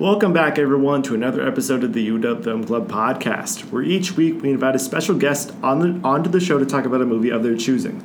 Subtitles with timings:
[0.00, 4.40] Welcome back, everyone, to another episode of the UW Film Club podcast, where each week
[4.42, 7.28] we invite a special guest on the, onto the show to talk about a movie
[7.28, 8.00] of their choosing.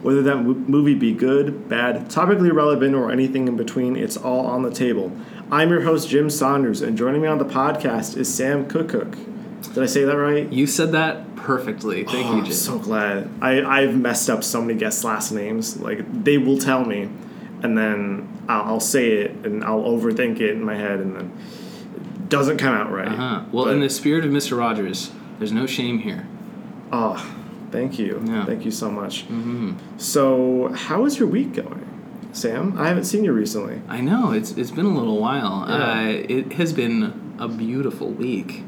[0.00, 4.46] Whether that mo- movie be good, bad, topically relevant, or anything in between, it's all
[4.46, 5.10] on the table.
[5.50, 9.74] I'm your host, Jim Saunders, and joining me on the podcast is Sam Koekoek.
[9.74, 10.50] Did I say that right?
[10.52, 12.04] You said that perfectly.
[12.04, 12.54] Thank Oh, you, I'm Jim.
[12.54, 13.28] so glad.
[13.42, 15.78] I, I've messed up so many guests' last names.
[15.80, 17.08] Like, they will tell me,
[17.64, 21.32] and then I'll, I'll say it, and I'll overthink it in my head, and then
[22.16, 23.08] it doesn't come out right.
[23.08, 23.44] uh-huh.
[23.52, 24.58] Well, But- in the spirit of Mr.
[24.58, 26.26] Rogers, there's no shame here.
[26.92, 27.16] Oh,
[27.70, 28.22] thank you.
[28.26, 28.44] Yeah.
[28.46, 29.22] Thank you so much.
[29.22, 31.86] hmm So, how is your week going,
[32.32, 32.76] Sam?
[32.78, 33.80] I haven't seen you recently.
[33.88, 35.66] I know it's it's been a little while.
[35.68, 35.74] Yeah.
[35.76, 38.64] Uh, it has been a beautiful week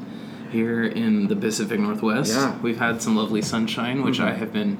[0.51, 2.31] here in the Pacific Northwest.
[2.33, 2.51] Yeah.
[2.51, 2.61] Mm-hmm.
[2.63, 4.77] We've had some lovely sunshine, which I have been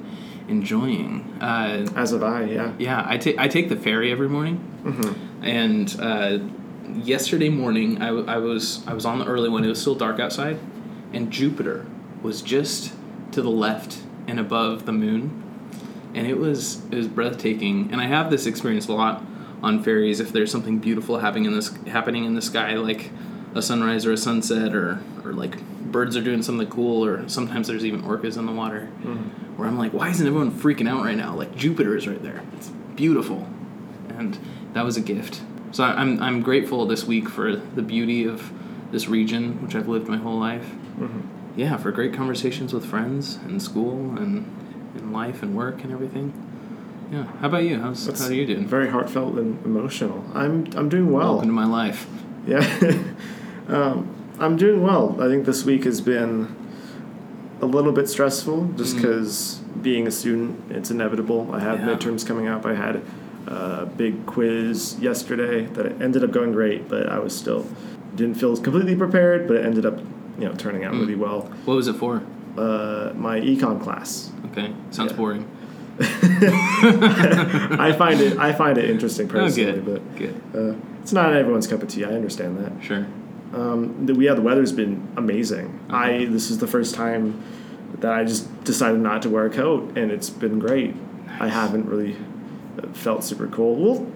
[0.48, 1.38] enjoying.
[1.40, 2.72] Uh, As have I, yeah.
[2.78, 5.44] yeah, I take I take the ferry every morning, Mm-hmm.
[5.44, 6.38] and uh,
[7.02, 9.64] yesterday morning I, w- I was I was on the early one.
[9.64, 10.58] It was still dark outside,
[11.12, 11.86] and Jupiter
[12.22, 12.92] was just
[13.32, 15.42] to the left and above the moon,
[16.14, 17.88] and it was it was breathtaking.
[17.92, 19.22] And I have this experience a lot
[19.62, 20.20] on ferries.
[20.20, 23.10] If there's something beautiful happening in this happening in the sky, like
[23.54, 27.68] a sunrise or a sunset, or or like birds are doing something cool, or sometimes
[27.68, 28.86] there's even orcas in the water,
[29.56, 31.34] where I'm like, why isn't everyone freaking out right now?
[31.34, 32.42] Like Jupiter is right there.
[32.54, 33.48] It's beautiful
[34.08, 34.38] and
[34.74, 35.42] that was a gift.
[35.72, 38.52] So I- I'm I'm grateful this week for the beauty of
[38.92, 40.70] this region, which I've lived my whole life.
[41.56, 44.44] Yeah, for great conversations with friends and school and
[44.96, 46.32] in life and work and everything.
[47.12, 47.24] Yeah.
[47.40, 47.80] How about you?
[47.80, 48.66] How's That's how are you doing?
[48.66, 50.24] Very heartfelt and emotional.
[50.34, 51.32] I'm I'm doing well.
[51.34, 52.06] Welcome to my life.
[52.46, 52.64] Yeah.
[53.68, 55.16] um, I'm doing well.
[55.20, 56.54] I think this week has been
[57.60, 61.50] a little bit stressful just because being a student, it's inevitable.
[61.52, 61.88] I have Yeah.
[61.94, 62.66] midterms coming up.
[62.66, 63.00] I had
[63.46, 67.66] a big quiz yesterday that ended up going great, but I was still
[68.16, 69.98] didn't feel completely prepared, but it ended up,
[70.38, 71.00] you know, turning out Mm.
[71.00, 71.48] really well.
[71.64, 72.22] What was it for?
[72.56, 74.30] Uh, my econ class.
[74.52, 74.72] Okay.
[74.90, 75.16] Sounds Yeah.
[75.16, 75.44] boring.
[76.00, 79.84] I find it I find it interesting Oh, personally, good.
[79.84, 80.34] but Good.
[80.54, 82.04] uh, it's not everyone's cup of tea.
[82.04, 82.72] I understand that.
[82.82, 83.06] Sure.
[83.54, 85.66] Um, the, yeah, the weather's been amazing.
[85.88, 85.96] Uh-huh.
[85.96, 87.42] I this is the first time
[88.00, 90.94] that I just decided not to wear a coat, and it's been great.
[91.40, 92.16] I haven't really
[92.82, 93.78] uh, felt super cold.
[93.78, 94.06] Well,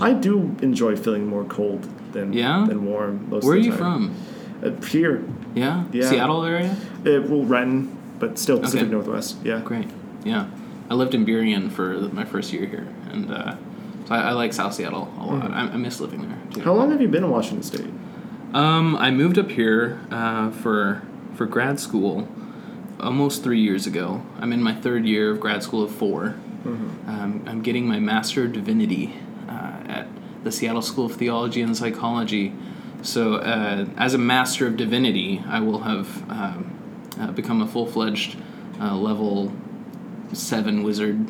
[0.00, 1.82] I do enjoy feeling more cold
[2.12, 2.64] than Yeah?
[2.68, 3.28] than warm.
[3.30, 4.14] Most Where are of the you time.
[4.60, 4.72] from?
[4.82, 5.84] Uh, here, Yeah?
[5.92, 6.08] Yeah.
[6.08, 6.76] Seattle area?
[7.04, 8.92] it will Renton, but still Pacific Okay.
[8.92, 9.36] Northwest.
[9.44, 9.60] Yeah.
[9.64, 9.88] Great.
[10.24, 10.46] Yeah.
[10.90, 13.56] I lived in Burien for my first year here, and uh,
[14.06, 15.50] so I, I like South Seattle a lot.
[15.50, 16.38] I, I miss living there.
[16.52, 16.60] Too.
[16.60, 17.90] How long have you been in Washington State?
[18.54, 21.02] Um, I moved up here uh, for
[21.34, 22.28] for grad school
[23.00, 24.22] almost three years ago.
[24.38, 26.34] I'm in my third year of grad school of 4
[27.06, 29.14] Um, I'm getting my Master of Divinity
[29.48, 30.06] uh, at
[30.44, 32.52] the Seattle School of Theology and Psychology.
[33.02, 36.78] So, uh, as a Master of Divinity, I will have um,
[37.18, 38.36] uh, become a full fledged
[38.80, 39.52] uh, level
[40.32, 41.26] seven wizard.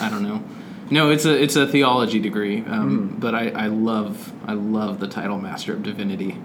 [0.00, 0.42] I don't know.
[0.90, 5.08] No, it's a it's a theology degree, um, but I, I love I love the
[5.08, 6.38] title Master of Divinity.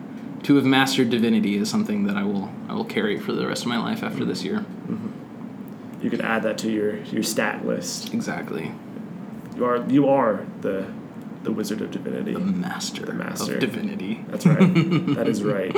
[0.43, 3.61] To have mastered divinity is something that I will I will carry for the rest
[3.61, 4.65] of my life after this year.
[6.01, 8.11] You could add that to your your stat list.
[8.13, 8.71] Exactly,
[9.55, 10.87] You are you are the
[11.43, 12.33] the Wizard of Divinity.
[12.33, 13.53] the master, The master.
[13.55, 14.23] of divinity.
[14.29, 14.57] That's right.
[15.15, 15.75] that is right.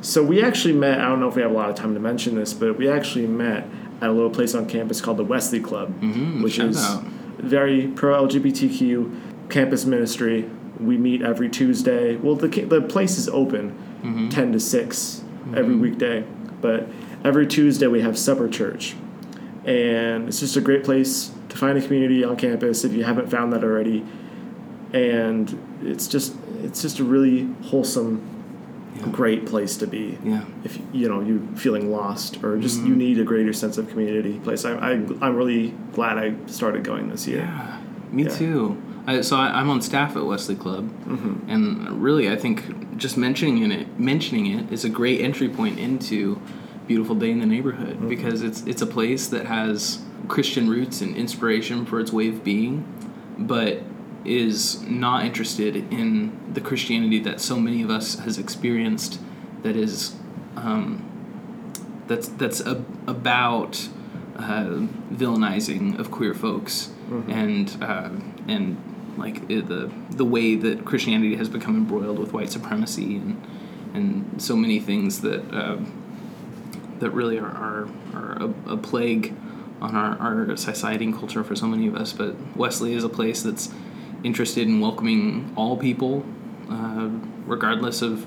[0.00, 1.00] So we actually met.
[1.00, 2.88] I don't know if we have a lot of time to mention this, but we
[2.88, 3.68] actually met
[4.00, 7.04] at a little place on campus called the Wesley Club, Mhm, which shout is out.
[7.42, 10.48] Very pro LGBTQ campus ministry.
[10.80, 12.16] We meet every Tuesday.
[12.16, 14.30] Well, the the place is open Mm-hmm.
[14.30, 15.22] ten to 6
[15.54, 16.24] every weekday,
[16.60, 16.88] but
[17.24, 18.96] every Tuesday we have supper church,
[19.64, 23.30] and it's just a great place to find a community on campus if you haven't
[23.30, 24.04] found that already.
[24.92, 26.34] And it's just
[26.64, 28.20] it's just a really wholesome
[28.96, 29.06] Yeah.
[29.10, 32.86] great place to be Yeah, if you know you feeling lost or just Mm-hmm.
[32.88, 34.90] you need a greater sense of community place I, I,
[35.22, 37.80] i'm really glad i started going this year yeah,
[38.10, 38.36] me Yeah.
[38.36, 38.82] too.
[39.06, 41.50] I, so I, I'm on staff at Wesley Club, Mm-hmm.
[41.50, 46.40] and really, I think just mentioning it mentioning it is a great entry point into
[46.86, 48.08] beautiful day in the neighborhood Mm-hmm.
[48.08, 49.98] because it's it's a place that has
[50.28, 52.84] Christian roots and inspiration for its way of being,
[53.38, 53.82] but
[54.24, 59.20] is not interested in the Christianity that so many of us has experienced.
[59.62, 60.16] That is,
[60.56, 61.08] um,
[62.06, 63.88] that's that's a, about
[64.36, 66.90] uh, villainizing of queer folks
[67.28, 68.10] and uh,
[68.48, 68.76] and
[69.16, 73.46] like the the way that Christianity has become embroiled with white supremacy and
[73.94, 75.78] and so many things that uh,
[76.98, 79.34] that really are are, are a, a plague
[79.80, 82.12] on our, our society and culture for so many of us.
[82.12, 83.68] But Wesley is a place that's
[84.24, 86.24] interested in welcoming all people,
[86.70, 87.08] uh,
[87.46, 88.26] regardless of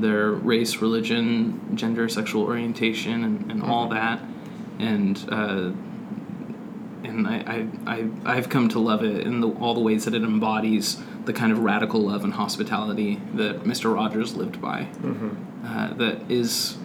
[0.00, 4.20] their race, religion, gender, sexual orientation, and, and all that.
[4.78, 5.72] And uh,
[7.02, 10.14] and I, I, I, I've come to love it in the, all the ways that
[10.14, 13.94] it embodies the kind of radical love and hospitality that Mr.
[13.94, 14.82] Rogers lived by.
[15.64, 16.76] Uh, that is,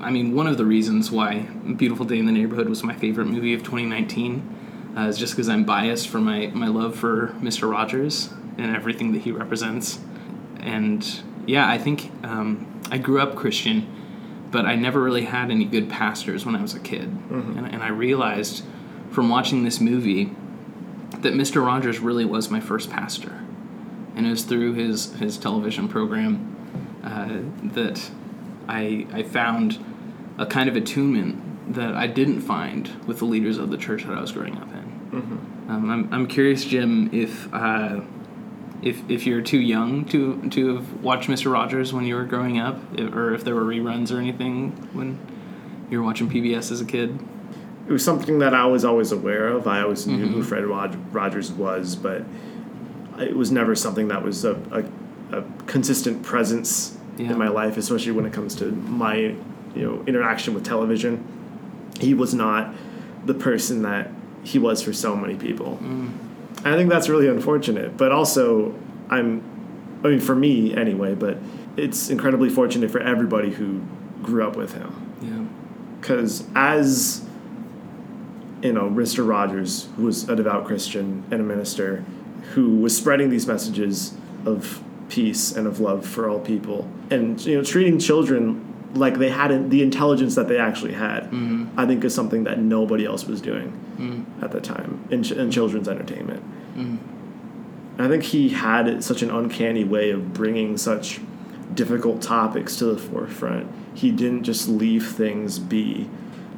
[0.00, 1.40] I mean, one of the reasons why
[1.76, 4.55] Beautiful Day in the Neighborhood was my favorite movie of 2019
[4.96, 7.70] uh, is just because I'm biased for my, my love for Mr.
[7.70, 9.98] Rogers and everything that he represents.
[10.60, 11.06] And
[11.46, 13.86] yeah, I think um, I grew up Christian,
[14.50, 17.04] but I never really had any good pastors when I was a kid.
[17.56, 18.64] And, and I realized
[19.10, 20.34] from watching this movie
[21.20, 21.64] that Mr.
[21.64, 23.42] Rogers really was my first pastor.
[24.14, 26.56] And it was through his, his television program
[27.04, 27.38] uh,
[27.74, 28.10] that
[28.68, 29.84] I, I found
[30.38, 34.16] a kind of attunement that I didn't find with the leaders of the church that
[34.16, 34.85] I was growing up in.
[35.20, 38.00] Um, I'm, I'm curious, Jim, if, uh,
[38.82, 41.50] if if you're too young to to have watched Mr.
[41.50, 45.18] Rogers when you were growing up, or if there were reruns or anything when
[45.90, 47.18] you were watching PBS as a kid.
[47.88, 49.66] it was something that I was always aware of.
[49.66, 52.24] I always knew who Fred Rog- Rogers was, but
[53.18, 54.54] it was never something that was a,
[55.32, 57.30] a, a consistent presence Yeah.
[57.30, 59.36] in my life, especially when it comes to my you
[59.82, 61.24] know interaction with television.
[61.98, 62.74] He was not
[63.24, 64.10] the person that
[64.46, 65.78] he was for so many people.
[66.64, 68.74] I think that's really unfortunate, but also
[69.10, 69.42] I'm
[70.04, 71.38] I mean for me anyway, but
[71.76, 73.80] it's incredibly fortunate for everybody who
[74.22, 75.44] grew up with him Yeah.
[76.00, 77.22] because as
[78.62, 79.28] you know, Mr.
[79.28, 82.04] Rogers who was a devout Christian and a minister
[82.54, 84.14] who was spreading these messages
[84.46, 88.65] of peace and of love for all people, and you know, treating children
[88.96, 91.28] like they hadn't the intelligence that they actually had.
[91.76, 93.72] I think is something that nobody else was doing
[94.42, 96.42] at the time in, ch- in children's entertainment.
[97.98, 101.20] And I think he had such an uncanny way of bringing such
[101.74, 103.70] difficult topics to the forefront.
[103.94, 106.08] He didn't just leave things be.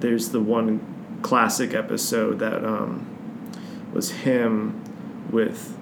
[0.00, 0.80] There's the one
[1.22, 3.06] classic episode that um,
[3.92, 4.82] was him
[5.30, 5.76] with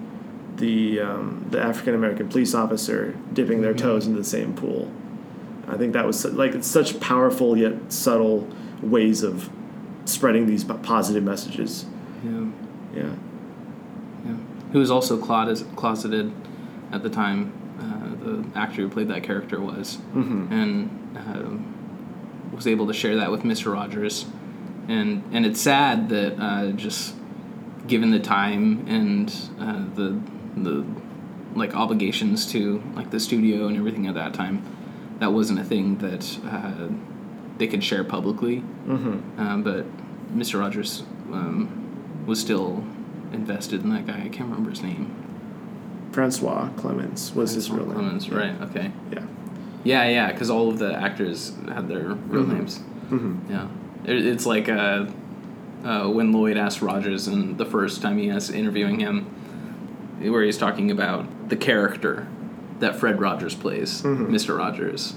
[0.57, 4.91] the um, the African American police officer dipping their toes into the same pool.
[5.67, 8.47] I think that was like it's such powerful yet subtle
[8.81, 9.49] ways of
[10.05, 11.85] spreading these positive messages.
[12.23, 12.45] Yeah.
[12.95, 13.15] Yeah.
[14.25, 14.35] Yeah.
[14.71, 16.31] Who was also closeted
[16.91, 17.53] at the time.
[17.79, 19.99] Uh, the actor who played that character was,
[20.51, 24.25] and um, was able to share that with Mister Rogers,
[24.87, 27.13] and and it's sad that uh, just
[27.85, 29.29] given the time and
[29.59, 30.19] uh, the
[30.55, 30.85] the
[31.53, 34.65] like obligations to like the studio and everything at that time,
[35.19, 36.87] that wasn't a thing that uh,
[37.57, 38.57] they could share publicly.
[38.87, 39.39] Mm-hmm.
[39.39, 39.85] Um, but
[40.35, 40.59] Mr.
[40.59, 42.83] Rogers um, was still
[43.33, 44.17] invested in that guy.
[44.25, 45.13] I can't remember his name.
[46.11, 47.97] Francois Clemmons was his real name.
[47.97, 48.59] Clemmons, right?
[48.69, 48.91] Okay.
[49.11, 49.25] Yeah.
[49.83, 52.53] Yeah, yeah, because all of the actors had their real Mhm.
[52.53, 52.79] names.
[53.09, 53.51] Mm-hmm.
[53.51, 53.67] Yeah,
[54.05, 55.05] it, it's like uh,
[55.85, 59.25] uh, when Lloyd asked Rogers, and the first time he was interviewing him,
[60.19, 62.27] where he's talking about the character
[62.79, 64.29] that Fred Rogers plays, Mhm.
[64.29, 65.13] Mister Rogers,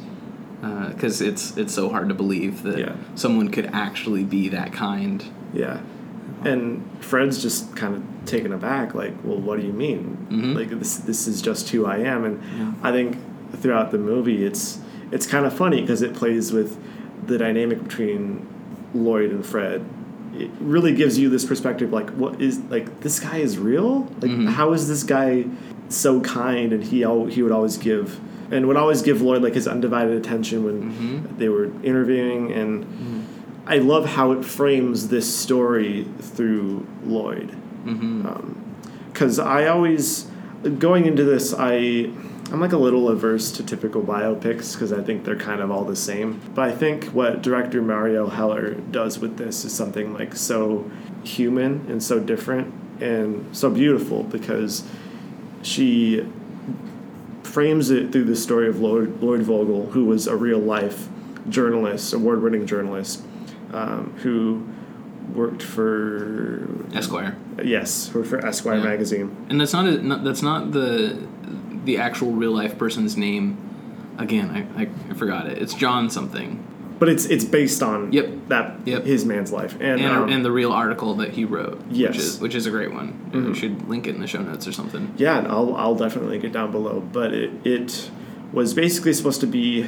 [0.90, 2.92] because it's it's so hard to believe that Yeah.
[3.14, 5.24] someone could actually be that kind.
[5.54, 5.78] Yeah.
[6.44, 10.16] And Fred's just kind of taken aback, like, well, what do you mean?
[10.30, 10.54] Mhm.
[10.54, 12.24] Like this, this is just who I am.
[12.24, 12.72] And Yeah.
[12.82, 13.16] I think
[13.60, 14.78] throughout the movie, it's
[15.12, 16.76] it's kind of funny because it plays with
[17.26, 18.46] the dynamic between
[18.94, 19.82] Lloyd and Fred.
[20.38, 24.08] It really gives you this perspective, like, what is like this guy is real?
[24.22, 24.46] Like, Mhm.
[24.50, 25.46] how is this guy
[25.90, 26.72] so kind?
[26.72, 28.18] And he al- he would always give
[28.50, 31.38] and would always give Lloyd like his undivided attention when Mhm.
[31.38, 32.86] they were interviewing and.
[33.66, 37.52] I love how it frames this story through Lloyd.
[37.86, 38.26] Mm-hmm.
[39.12, 40.26] Because I always,
[40.80, 42.10] going into this, I,
[42.50, 45.84] I'm like a little averse to typical biopics because I think they're kind of all
[45.84, 46.40] the same.
[46.52, 50.90] But I think what director Marielle Heller does with this is something like so
[51.22, 54.82] human and so different and so beautiful because
[55.62, 56.26] she
[57.42, 61.08] frames it through the story of Lloyd, Lloyd Vogel, who was a real life
[61.48, 63.22] journalist, award winning journalist,
[63.72, 64.66] um, who
[65.34, 67.36] worked for Esquire.
[67.62, 68.84] yes, worked for Esquire Yeah.
[68.84, 69.36] magazine.
[69.48, 71.16] And that's not, a, not that's not the
[71.84, 73.56] the actual real life person's name.
[74.18, 75.56] Again, I, I, I forgot it.
[75.58, 76.62] It's John something.
[77.00, 78.26] But it's it's based on Yep.
[78.48, 79.04] that Yep.
[79.06, 82.08] his man's life and, And, um, and the real article that he wrote, Yes.
[82.10, 83.14] which is which is a great one.
[83.32, 83.48] Mhm.
[83.48, 85.10] We should link it in the show notes or something.
[85.16, 87.02] yeah, and I'll I'll definitely link it down below.
[87.12, 88.10] But it it
[88.52, 89.86] was basically supposed to be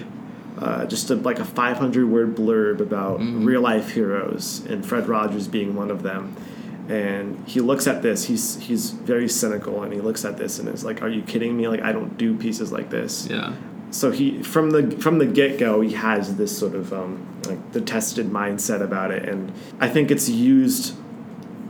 [0.58, 3.44] uh, just a, like a 500 word blurb about Mhm.
[3.46, 6.32] real life heroes and Fred Rogers being one of them.
[6.88, 8.24] and he looks at this.
[8.24, 11.56] He's he's very cynical, and he looks at this and is like, "Are you kidding
[11.56, 11.68] me?
[11.68, 13.52] Like I don't do pieces like this." Yeah.
[13.92, 17.72] So he from the from the get go he has this sort of um, like
[17.72, 20.96] the tested mindset about it, and I think it's used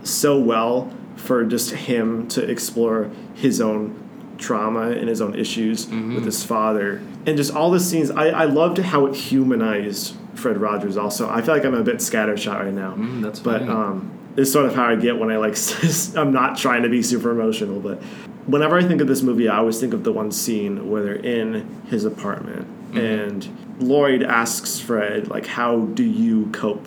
[0.05, 3.99] so well for just him to explore his own
[4.39, 7.01] trauma and his own issues with his father.
[7.27, 11.29] And just all the scenes I, I loved how it humanized fred rogers also.
[11.29, 12.95] I feel like i'm a bit scattershot right now.
[12.95, 13.71] Mm, that's but fine.
[13.71, 15.57] um, it's sort of how i get when i like
[16.17, 18.03] i'm not trying to be super emotional but
[18.47, 21.15] whenever i think of this movie i always think of the one scene where they're
[21.15, 22.99] in his apartment Mm-hmm.
[22.99, 23.49] and
[23.81, 26.87] lloyd asks fred like how do you cope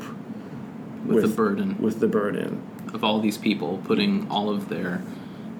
[1.05, 2.61] with, the burden with the burden
[2.93, 5.01] of all these people putting all of their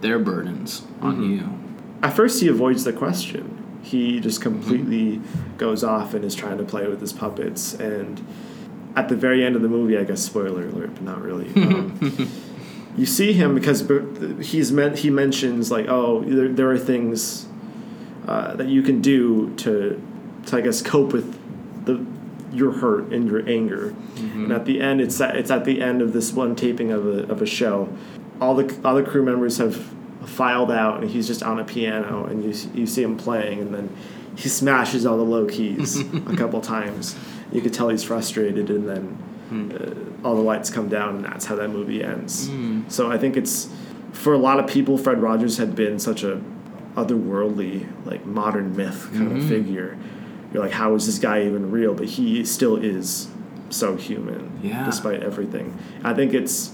[0.02, 1.34] their burdens on Mm-hmm.
[1.34, 1.60] you.
[2.04, 3.80] At first, he avoids the question.
[3.82, 5.20] He just completely
[5.58, 7.74] goes off and is trying to play with his puppets.
[7.74, 8.24] And
[8.96, 11.48] at the very end of the movie, I guess spoiler alert, but not really.
[11.56, 12.30] Um,
[12.98, 13.90] you see him because
[14.42, 17.48] he's meant he mentions like, oh, there, there are things
[18.28, 20.02] uh, that you can do to,
[20.46, 22.06] to I guess cope with the
[22.56, 23.94] your hurt and your anger.
[24.16, 27.06] And at the end, it's at, it's at the end of this one taping of
[27.06, 27.90] a, of a show.
[28.40, 29.76] All the all the crew members have
[30.26, 33.74] filed out, and he's just on a piano, and you you see him playing, and
[33.74, 33.96] then
[34.36, 37.16] he smashes all the low keys a couple times.
[37.52, 39.18] You could tell he's frustrated, and then
[39.52, 42.48] uh, all the lights come down, and that's how that movie ends.
[42.48, 42.88] Hmm.
[42.88, 43.70] So I think it's
[44.12, 46.42] for a lot of people, Fred Rogers had been such a
[46.96, 49.50] otherworldly, like modern myth kind of hmm.
[49.50, 49.98] figure.
[50.54, 51.94] You're like, how is this guy even real?
[51.94, 53.28] But he still is
[53.70, 54.86] so human, Yeah.
[54.86, 55.78] despite everything.
[56.04, 56.72] I think it's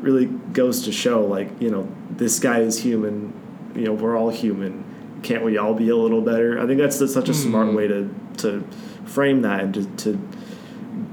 [0.00, 3.32] really goes to show, like, you know, this guy is human.
[3.74, 4.84] You know, we're all human.
[5.22, 6.60] Can't we all be a little better?
[6.60, 7.74] I think that's such a smart hmm.
[7.74, 8.64] way to to
[9.06, 10.20] frame that and to, to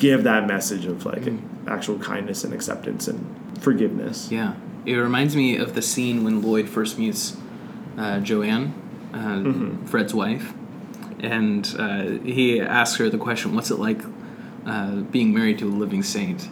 [0.04, 1.24] give that message of like
[1.68, 3.20] actual kindness and acceptance and
[3.62, 4.30] forgiveness.
[4.30, 4.56] Yeah,
[4.86, 7.38] it reminds me of the scene when Lloyd first meets
[7.98, 8.74] uh, Joanne,
[9.14, 9.86] uh, Mm-hmm.
[9.86, 10.54] Fred's wife,
[11.20, 12.04] and uh,
[12.36, 14.02] he asks her the question, "What's it like
[14.66, 16.50] uh, being married to a living saint?"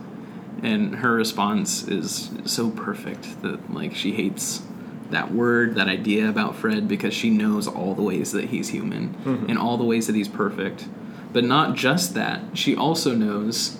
[0.63, 4.61] And her response is so perfect that like she hates
[5.09, 9.05] that word, that idea about Fred because she knows all the ways that he's human
[9.49, 10.85] and all the ways that he's perfect.
[11.33, 13.77] But not just that, she also knows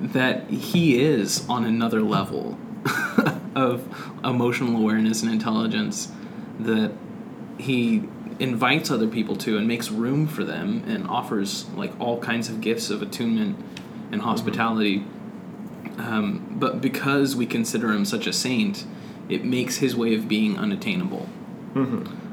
[0.00, 2.58] that he is on another level
[3.54, 3.86] of
[4.24, 6.10] emotional awareness and intelligence
[6.58, 6.92] that
[7.58, 8.02] he
[8.40, 12.60] invites other people to and makes room for them and offers like all kinds of
[12.60, 13.56] gifts of attunement
[14.10, 15.04] and hospitality.
[15.98, 18.84] Um, but because we consider him such a saint
[19.28, 21.28] it makes his way of being unattainable.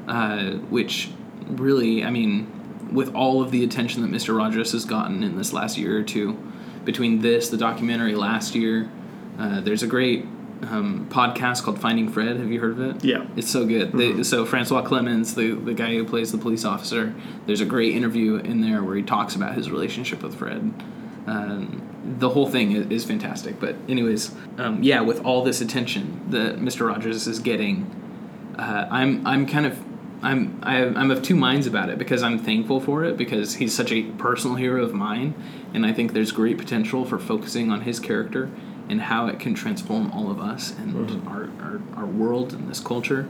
[0.08, 1.10] Uh, which
[1.46, 2.50] really, I mean,
[2.92, 4.36] with all of the attention that Mr.
[4.36, 6.38] Rogers has gotten in this last year or two,
[6.84, 8.90] between this, the documentary last year,
[9.38, 10.24] uh, there's a great
[10.62, 12.36] um, podcast called Finding Fred.
[12.36, 13.04] Have you heard of it?
[13.04, 13.26] Yeah.
[13.36, 13.92] It's so good.
[13.92, 17.14] They, so Francois Clemmons, the, the guy who plays the police officer,
[17.46, 20.72] there's a great interview in there where he talks about his relationship with Fred.
[21.26, 23.60] Um, the whole thing is, is fantastic.
[23.60, 26.86] But anyways, um, yeah, with all this attention that Mr.
[26.86, 27.86] Rogers is getting,
[28.58, 29.78] uh, I'm I'm kind of
[30.22, 33.74] I'm I, I'm of two minds about it because I'm thankful for it because he's
[33.74, 35.34] such a personal hero of mine,
[35.74, 38.50] and I think there's great potential for focusing on his character
[38.88, 42.80] and how it can transform all of us and our, our our world and this
[42.80, 43.28] culture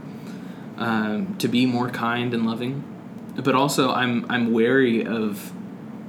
[0.77, 2.85] um, to be more kind and loving.
[3.37, 5.53] But also, I'm I'm wary of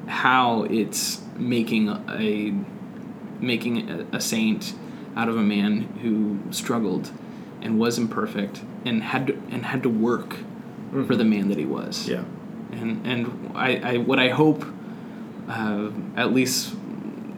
[0.07, 2.53] how it's making a
[3.41, 4.73] making a, a saint
[5.15, 7.11] out of a man who struggled
[7.61, 10.37] and was imperfect and had to, and had to work
[11.07, 12.07] for the man that he was.
[12.07, 12.23] Yeah.
[12.71, 14.65] And and I, I what I hope,
[15.47, 16.75] uh, at least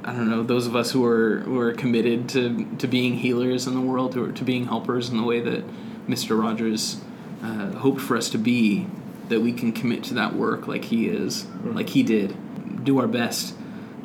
[0.04, 3.68] I don't know those of us who are who are committed to to being healers
[3.68, 5.64] in the world, who are to being helpers in the way that
[6.08, 6.40] Mr.
[6.40, 7.02] Rogers
[7.44, 8.88] uh, hoped for us to be,
[9.30, 12.36] that we can commit to that work like he is, like he did,
[12.84, 13.56] do our best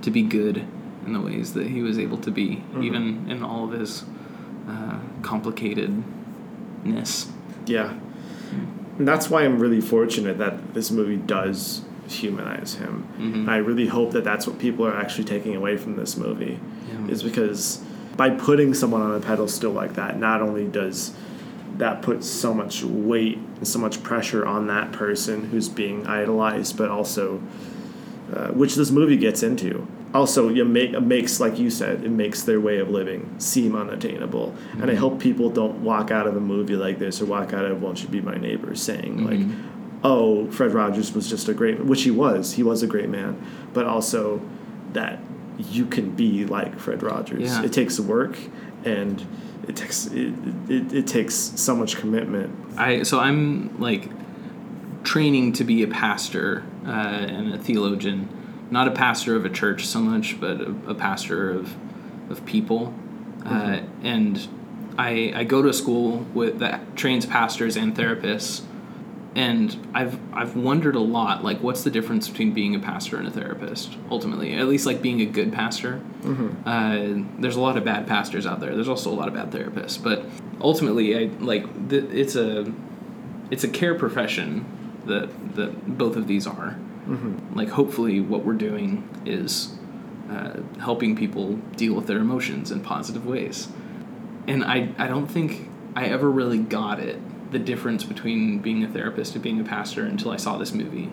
[0.02, 0.66] to be good
[1.06, 4.04] in the ways that he was able to be, even in all of his
[4.68, 7.30] uh, complicatedness.
[7.66, 7.98] Yeah.
[9.00, 13.08] And that's why I'm really fortunate that this movie does humanize him.
[13.16, 16.60] And I really hope that that's what people are actually taking away from this movie.
[16.86, 17.08] Yeah.
[17.10, 17.82] Is because
[18.18, 21.14] by putting someone on a pedestal like that, not only does
[21.78, 26.76] that put so much weight and so much pressure on that person who's being idolized,
[26.76, 27.40] but also,
[28.34, 29.88] uh, which this movie gets into.
[30.12, 33.76] Also, you make it makes like you said, it makes their way of living seem
[33.76, 34.54] unattainable.
[34.80, 37.64] And I hope people don't walk out of a movie like this or walk out
[37.64, 39.40] of "Won't You Be My Neighbor" saying like,
[40.02, 42.54] "Oh, Fred Rogers was just a great," which he was.
[42.54, 43.40] He was a great man,
[43.72, 44.40] but also
[44.94, 45.20] that
[45.58, 47.50] you can be like Fred Rogers.
[47.50, 47.62] Yeah.
[47.62, 48.36] It takes work,
[48.84, 49.24] and
[49.68, 50.34] it takes it,
[50.68, 52.52] it, it takes so much commitment.
[52.76, 54.08] I so I'm like
[55.04, 58.28] training to be a pastor uh, and a theologian,
[58.70, 61.74] not a pastor of a church so much, but a, a pastor of
[62.30, 62.94] of people,
[63.44, 64.48] uh, and
[64.98, 68.62] I I go to a school with that trains pastors and therapists.
[69.32, 73.28] And I've I've wondered a lot, like, what's the difference between being a pastor and
[73.28, 73.96] a therapist?
[74.10, 76.00] Ultimately, at least like being a good pastor.
[76.66, 78.74] Uh, there's a lot of bad pastors out there.
[78.74, 80.24] There's also a lot of bad therapists, but
[80.60, 82.72] ultimately, I like th- it's a
[83.52, 84.64] it's a care profession
[85.06, 86.76] that that both of these are.
[87.56, 89.74] Like, hopefully, what we're doing is
[90.30, 93.68] uh, helping people deal with their emotions in positive ways.
[94.46, 97.18] And I I don't think I ever really got it
[97.50, 101.10] the difference between being a therapist and being a pastor until I saw this movie,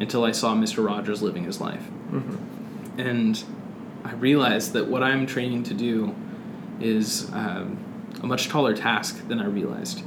[0.00, 0.84] until I saw Mr.
[0.86, 1.90] Rogers living his life
[2.98, 3.42] and
[4.04, 6.14] I realized that what I'm training to do
[6.80, 7.78] is um,
[8.22, 10.00] a much taller task than I realized.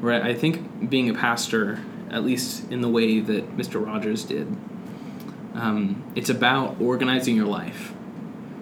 [0.00, 3.84] Where I think being a pastor, at least in the way that Mr.
[3.84, 4.54] Rogers did,
[5.56, 7.94] um, it's about organizing your life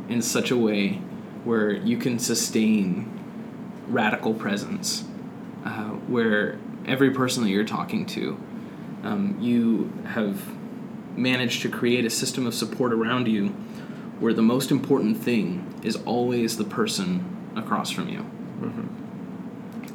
[0.08, 1.00] in such a way
[1.44, 3.10] where you can sustain
[3.88, 5.04] radical presence,
[5.64, 8.38] uh, where every person that you're talking to,
[9.02, 10.40] um, you have
[11.16, 13.48] managed to create a system of support around you
[14.20, 18.24] where the most important thing is always the person across from you.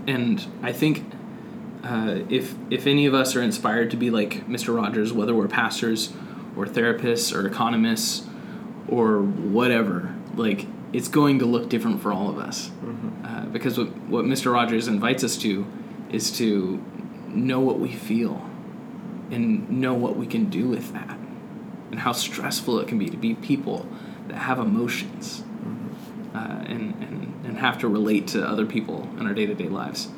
[0.07, 1.05] And I think
[1.83, 4.75] uh, if if any of us are inspired to be like Mr.
[4.75, 6.11] Rogers, whether we're pastors
[6.59, 8.27] or therapists or economists
[8.89, 12.71] or whatever, like it's going to look different for all of us.
[13.23, 14.51] Uh, because what, what Mr.
[14.51, 15.65] Rogers invites us to
[16.11, 16.83] is to
[17.27, 18.49] know what we feel
[19.31, 21.17] and know what we can do with that
[21.91, 23.87] and how stressful it can be to be people
[24.27, 25.43] that have emotions
[26.33, 30.09] uh, and, and, and have to relate to other people in our day-to-day lives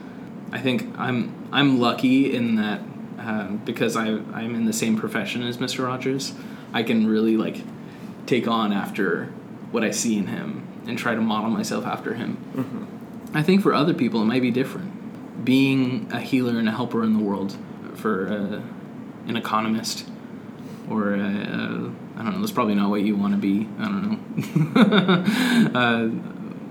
[0.52, 2.82] i think i'm i'm lucky in that
[3.26, 6.34] um, because I, i'm in the same profession as mr rogers
[6.74, 7.62] i can really like
[8.26, 9.26] take on after
[9.72, 12.88] what i see in him and try to model myself after him
[13.34, 14.92] i think for other people it might be different
[15.46, 17.58] being a healer and a helper in the world
[17.96, 18.62] for uh,
[19.28, 20.08] an economist
[20.90, 22.40] or uh, uh, I don't know.
[22.40, 23.68] That's probably not what you want to be.
[23.80, 25.80] I don't know.
[25.80, 26.10] uh,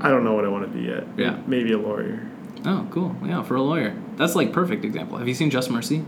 [0.00, 1.06] I don't know what I want to be yet.
[1.16, 1.40] Yeah.
[1.46, 2.28] Maybe a lawyer.
[2.64, 3.16] oh, cool.
[3.24, 5.18] Yeah, for a lawyer, that's like perfect example.
[5.18, 6.04] Have you seen Just Mercy?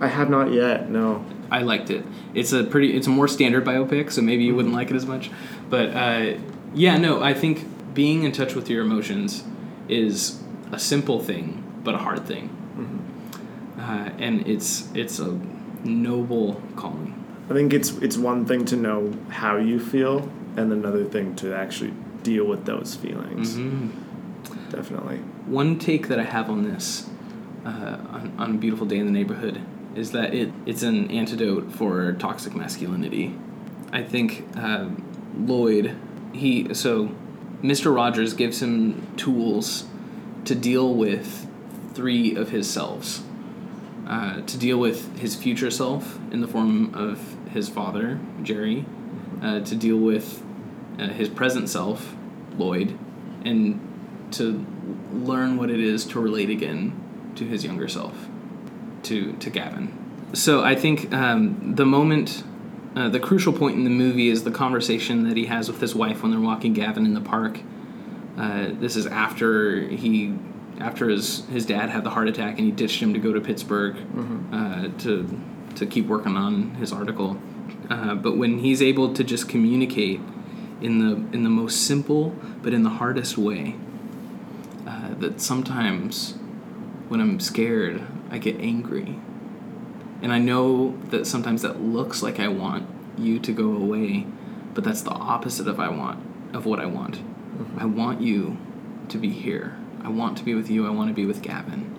[0.00, 0.90] I have not yet.
[0.90, 1.24] No.
[1.50, 2.04] I liked it.
[2.34, 2.96] It's a pretty.
[2.96, 5.30] It's a more standard biopic, so maybe you wouldn't like it as much.
[5.70, 6.38] But uh,
[6.74, 7.22] yeah, no.
[7.22, 9.44] I think being in touch with your emotions
[9.88, 12.50] is a simple thing, but a hard thing.
[13.78, 15.38] Uh, and it's it's a
[15.84, 17.14] noble calling.
[17.48, 21.54] I think it's it's one thing to know how you feel, and another thing to
[21.54, 23.54] actually deal with those feelings.
[23.54, 24.70] Mm-hmm.
[24.70, 25.18] Definitely.
[25.46, 27.08] One take that I have on this,
[27.64, 29.60] uh, on, on a beautiful day in the neighborhood,
[29.96, 33.34] is that it it's an antidote for toxic masculinity.
[33.92, 34.90] I think uh,
[35.36, 35.96] Lloyd,
[36.32, 37.10] he so
[37.62, 37.94] Mr.
[37.94, 39.86] Rogers gives him tools
[40.44, 41.46] to deal with
[41.94, 43.22] three of his selves.
[44.06, 48.84] Uh, to deal with his future self in the form of his father, Jerry,
[49.42, 50.44] uh, to deal with
[50.98, 52.14] uh, his present self,
[52.56, 52.96] Lloyd,
[53.44, 53.80] and
[54.32, 54.64] to
[55.12, 58.28] learn what it is to relate again to his younger self,
[59.06, 60.06] to to Gavin.
[60.32, 62.44] So I think um, the moment,
[62.94, 65.94] uh, the crucial point in the movie is the conversation that he has with his
[65.94, 67.60] wife when they're walking Gavin in the park.
[68.36, 70.34] Uh, this is after he,
[70.78, 73.40] after his his dad had the heart attack and he ditched him to go to
[73.40, 73.96] Pittsburgh
[74.52, 75.40] uh, to
[75.76, 77.40] to keep working on his article.
[77.88, 80.20] Uh, but when he's able to just communicate
[80.80, 83.76] in the in the most simple but in the hardest way,
[84.86, 86.34] uh, that sometimes
[87.08, 89.18] when I'm scared, I get angry.
[90.22, 94.26] And I know that sometimes that looks like I want you to go away,
[94.74, 97.20] but that's the opposite of I want of what I want.
[97.78, 98.56] I want you
[99.08, 99.76] to be here.
[100.02, 100.86] I want to be with you.
[100.86, 101.92] I want to be with Gavin.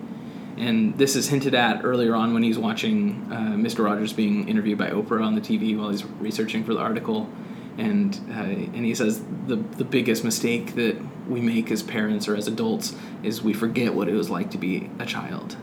[0.58, 3.86] And this is hinted at earlier on when he's watching uh, Mr.
[3.86, 7.30] Rogers being interviewed by Oprah on the TV while he's researching for the article.
[7.78, 12.36] And, uh, and he says the, the biggest mistake that we make as parents or
[12.36, 15.58] as adults is we forget what it was like to be a child.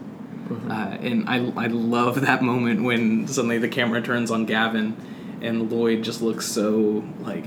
[0.51, 4.97] Uh, and I, I love that moment when suddenly the camera turns on Gavin
[5.41, 7.47] and Lloyd just looks so like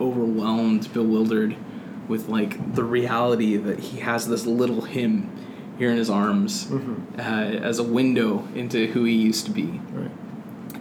[0.00, 1.56] overwhelmed, bewildered
[2.08, 5.30] with like the reality that he has this little him
[5.78, 6.70] here in his arms
[7.18, 9.80] uh, as a window into who he used to be.
[9.92, 10.10] Right.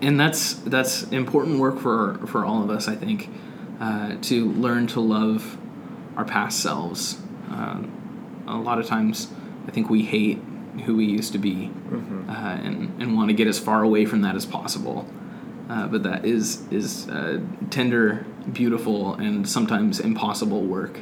[0.01, 3.29] And that's that's important work for for all of us, I think,
[3.79, 5.57] uh, to learn to love
[6.15, 7.17] our past selves,
[7.49, 7.91] Um,
[8.47, 9.31] a lot of times,
[9.67, 10.39] I think we hate
[10.85, 12.29] who we used to be Mm-hmm.
[12.29, 15.07] uh, and and want to get as far away from that as possible.
[15.69, 20.99] Uh, but that is is uh, tender, beautiful, and sometimes impossible work.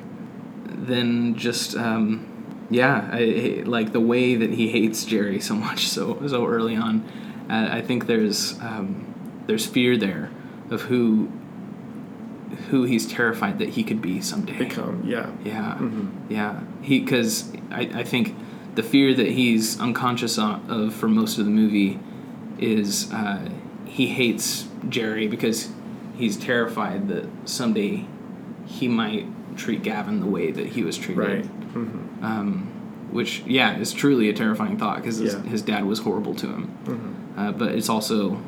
[0.67, 2.25] Then just um,
[2.69, 6.75] yeah, I, I- like the way that he hates Jerry so much so so early
[6.75, 7.03] on.
[7.49, 9.05] Uh, I think there's um,
[9.47, 10.31] there's fear there
[10.71, 11.29] of who
[12.69, 14.57] who he's terrified that he could be someday.
[14.57, 15.29] Become yeah.
[15.43, 16.09] Yeah, Mhm.
[16.29, 16.61] yeah.
[16.81, 18.35] He because I, I think
[18.75, 21.99] the fear that he's unconscious of for most of the movie
[22.59, 23.49] is uh,
[23.85, 25.69] he hates Jerry because
[26.17, 28.05] he's terrified that someday
[28.65, 29.25] he might
[29.57, 31.17] treat Gavin the way that he was treated.
[31.23, 31.45] Right.
[31.45, 32.71] hmm Um,
[33.11, 35.41] which yeah is truly a terrifying thought because his, Yeah.
[35.43, 36.63] his dad was horrible to him.
[36.85, 38.41] hmm Uh, but it's also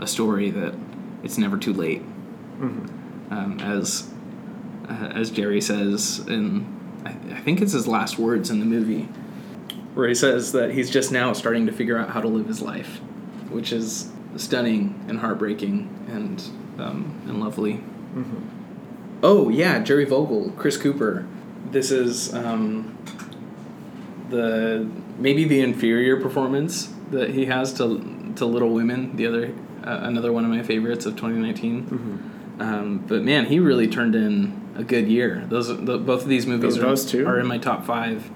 [0.00, 0.74] a story that
[1.22, 2.02] it's never too late
[2.58, 2.86] hmm
[3.30, 4.08] um, as
[4.88, 6.64] uh, as Jerry says in
[7.04, 9.08] I, I think it's his last words in the movie,
[9.96, 12.60] where he says that he's just now starting to figure out how to live his
[12.62, 12.98] life,
[13.50, 16.42] which is stunning and heartbreaking and
[16.78, 17.74] um, and lovely.
[17.76, 18.22] hmm
[19.22, 21.26] Oh yeah, Jerry Vogel, Chris Cooper.
[21.72, 22.96] This is um,
[24.30, 24.86] the
[25.18, 29.16] maybe the inferior performance that he has to to Little Women.
[29.16, 29.46] The other
[29.84, 31.82] uh, another one of my favorites of 2019.
[31.84, 32.16] hmm
[32.62, 35.44] Um, but man, he really turned in a good year.
[35.48, 38.30] Those the, both of these movies Those- are, those are in my top five.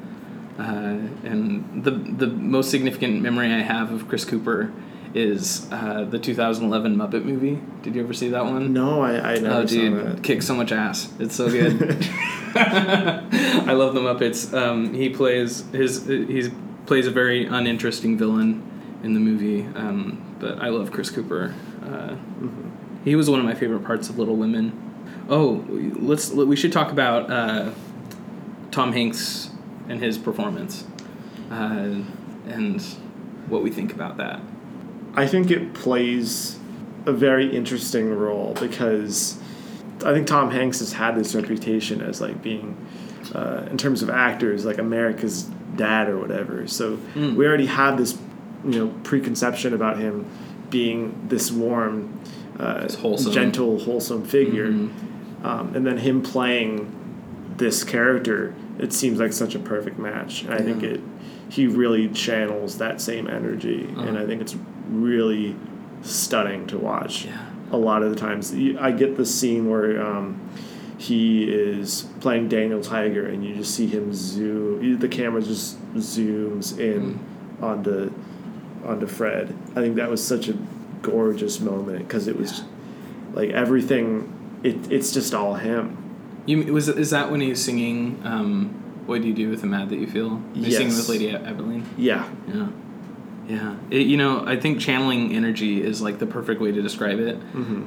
[0.59, 4.73] Uh, and the the most significant memory I have of Chris Cooper
[5.15, 7.59] is uh, the 2011 Muppet movie.
[7.83, 8.73] Did you ever see that one?
[8.73, 10.23] No, I, I never Oh, saw dude, that.
[10.23, 11.13] kicks so much ass.
[11.19, 11.81] It's so good.
[12.55, 14.53] I love the Muppets.
[14.57, 16.51] Um, he plays his he
[16.87, 18.63] plays a very uninteresting villain
[19.03, 21.55] in the movie, um, but I love Chris Cooper.
[21.83, 22.71] Uh, Mhm.
[23.05, 24.73] he was one of my favorite parts of Little Women.
[25.29, 27.71] Oh, let's we should talk about uh,
[28.71, 29.50] Tom Hanks
[29.90, 30.87] and his performance,
[31.50, 31.96] uh,
[32.48, 32.81] and
[33.48, 34.40] what we think about that.
[35.14, 36.59] I think it plays
[37.07, 39.38] a very interesting role because
[40.05, 42.76] I think Tom Hanks has had this reputation as like being,
[43.35, 45.42] uh, in terms of actors, like America's
[45.76, 46.66] dad or whatever.
[46.68, 47.35] So Mm.
[47.35, 48.16] we already have this,
[48.64, 50.24] you know, preconception about him
[50.70, 52.11] being this warm,
[52.61, 53.33] uh, wholesome.
[53.33, 54.90] gentle, wholesome figure, Mhm.
[55.44, 56.87] um, and then him playing
[57.57, 58.55] this character.
[58.81, 61.01] It seems like such a perfect match, and I think it
[61.49, 64.19] he really channels that same energy, and Uh-huh.
[64.23, 64.57] I think it's
[64.90, 65.57] really
[66.03, 67.27] stunning to watch.
[67.27, 67.38] Yeah.
[67.73, 70.40] A lot of the times, I get the scene where um,
[70.97, 74.99] he is playing Daniel Tiger, and you just see him zoom.
[74.99, 77.19] The camera just zooms in
[77.61, 77.62] Mm.
[77.62, 78.12] onto
[78.87, 79.53] onto Fred.
[79.77, 80.55] I think that was such a
[81.03, 82.64] gorgeous moment because it was Yeah.
[83.35, 84.29] like everything.
[84.62, 85.97] It it's just all him.
[86.46, 88.20] You was is that when he's singing?
[88.24, 88.74] Um,
[89.07, 90.42] what do you do with the mad that you feel?
[90.55, 91.85] He's singing with Lady Aberlin.
[91.98, 92.29] Yeah.
[92.48, 92.68] Yeah,
[93.48, 93.76] yeah.
[93.90, 97.37] It, you know, I think channeling energy is like the perfect way to describe it.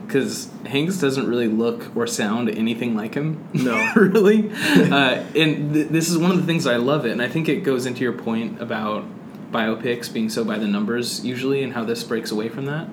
[0.05, 3.47] Because Hanks doesn't really look or sound anything like him.
[3.53, 3.91] No.
[3.95, 4.49] really.
[4.51, 7.47] uh, and th- this is one of the things I love it, and I think
[7.47, 9.05] it goes into your point about
[9.51, 12.87] biopics being so by the numbers usually, and how this breaks away from that.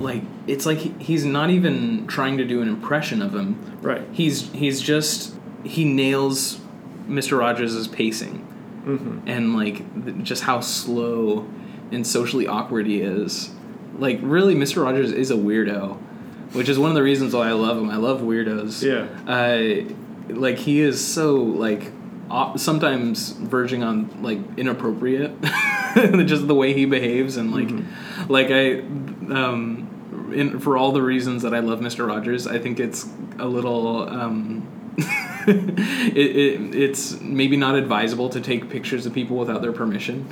[0.00, 3.78] Like it's like he, he's not even trying to do an impression of him.
[3.82, 4.02] Right.
[4.12, 6.58] He's he's just he nails
[7.06, 7.38] Mr.
[7.38, 8.46] Rogers' pacing
[8.84, 11.46] hmm and like th- just how slow
[11.92, 13.50] and socially awkward he is.
[13.98, 14.82] Like really, Mr.
[14.82, 15.98] Rogers is a weirdo,
[16.54, 17.90] which is one of the reasons why I love him.
[17.90, 18.82] I love weirdos.
[18.82, 19.06] Yeah.
[19.30, 19.92] Uh,
[20.34, 21.92] like he is so like
[22.56, 25.32] sometimes verging on like inappropriate,
[26.26, 27.70] just the way he behaves and like
[28.28, 28.80] like I
[29.34, 29.86] um
[30.34, 32.06] in for all the reasons that I love Mr.
[32.06, 34.66] Rogers, I think it's a little um
[35.46, 40.28] it, it, it's maybe not advisable to take pictures of people without their permission.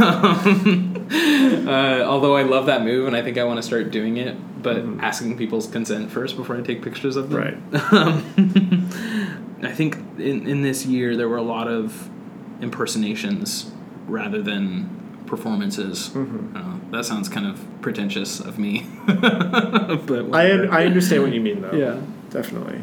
[0.00, 1.06] Um,
[1.68, 4.36] uh, although I love that move and I think I want to start doing it,
[4.62, 5.00] but Mhm.
[5.02, 7.38] asking people's consent first before I take pictures of them.
[7.40, 7.92] Right.
[7.92, 8.88] Um,
[9.62, 12.08] I think in, in this year there were a lot of
[12.60, 13.70] impersonations
[14.10, 14.88] rather than
[15.26, 16.10] performances.
[16.14, 16.56] Mhm.
[16.56, 20.72] Uh, that sounds kind of pretentious of me, but I whatever.
[20.72, 21.72] I understand what you mean though.
[21.72, 21.96] Yeah.
[22.30, 22.82] Definitely.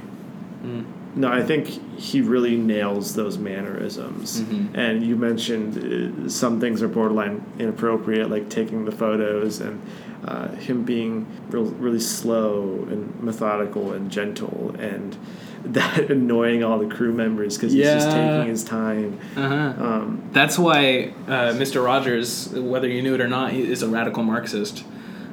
[0.66, 0.84] Mm.
[1.16, 4.42] No, I think he really nails those mannerisms.
[4.42, 4.68] Mhm.
[4.78, 9.82] And you mentioned uh, some things are borderline inappropriate, like taking the photos and
[10.25, 15.17] uh, him being real, really slow and methodical and gentle and
[15.63, 19.19] that annoying all the crew members because he's just taking his time.
[19.36, 19.84] Uh-huh.
[19.84, 21.84] Um, That's why uh, Mr.
[21.84, 24.86] Rogers, whether you knew it or not, is a radical Marxist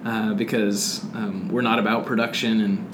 [0.05, 2.91] uh, because um, we're not about production and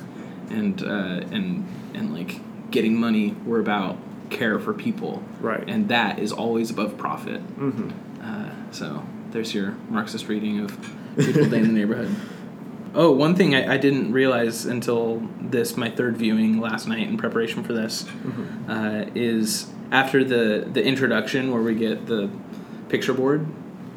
[0.50, 3.34] and uh, and and like getting money.
[3.46, 3.96] We're about
[4.30, 5.64] care for people, Right.
[5.68, 7.40] And that is always above profit.
[7.40, 7.90] hmm
[8.22, 12.14] Uh, so there's your Marxist reading of Beautiful Day in the Neighborhood.
[12.94, 17.16] Oh, one thing I, I didn't realize until this, my third viewing last night in
[17.16, 18.04] preparation for this,
[18.68, 22.28] uh, is after the, the introduction where we get the
[22.88, 23.46] picture board.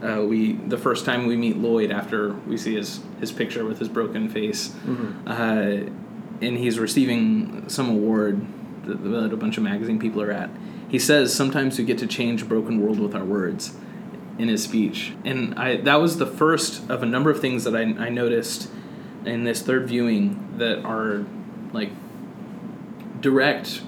[0.03, 3.79] Uh, we the first time we meet Lloyd after we see his, his picture with
[3.79, 4.75] his broken face,
[5.25, 5.89] uh,
[6.41, 8.45] and he's receiving some award
[8.83, 10.49] that, that a bunch of magazine people are at.
[10.89, 13.75] He says sometimes we get to change a broken world with our words
[14.37, 15.13] in his speech.
[15.25, 18.69] And I that was the first of a number of things that I, I noticed
[19.25, 21.25] in this third viewing that are
[21.71, 21.89] like
[23.21, 23.81] direct,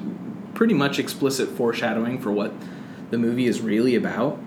[0.53, 2.53] pretty much explicit foreshadowing for what
[3.12, 4.39] the movie is really about.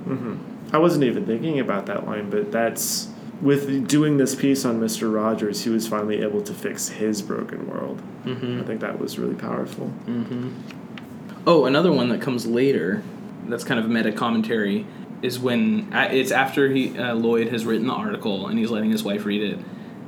[0.73, 3.09] I wasn't even thinking about that line, but that's
[3.41, 5.13] with doing this piece on Mr.
[5.15, 8.03] Rogers, he was finally able to fix his broken world.
[8.25, 8.61] Mm-hmm.
[8.61, 9.93] I think that was really powerful.
[11.47, 13.03] Oh, another one that comes later,
[13.47, 14.87] that's kind of meta commentary,
[15.23, 19.03] is when it's after he uh, Lloyd has written the article and he's letting his
[19.03, 19.59] wife read it,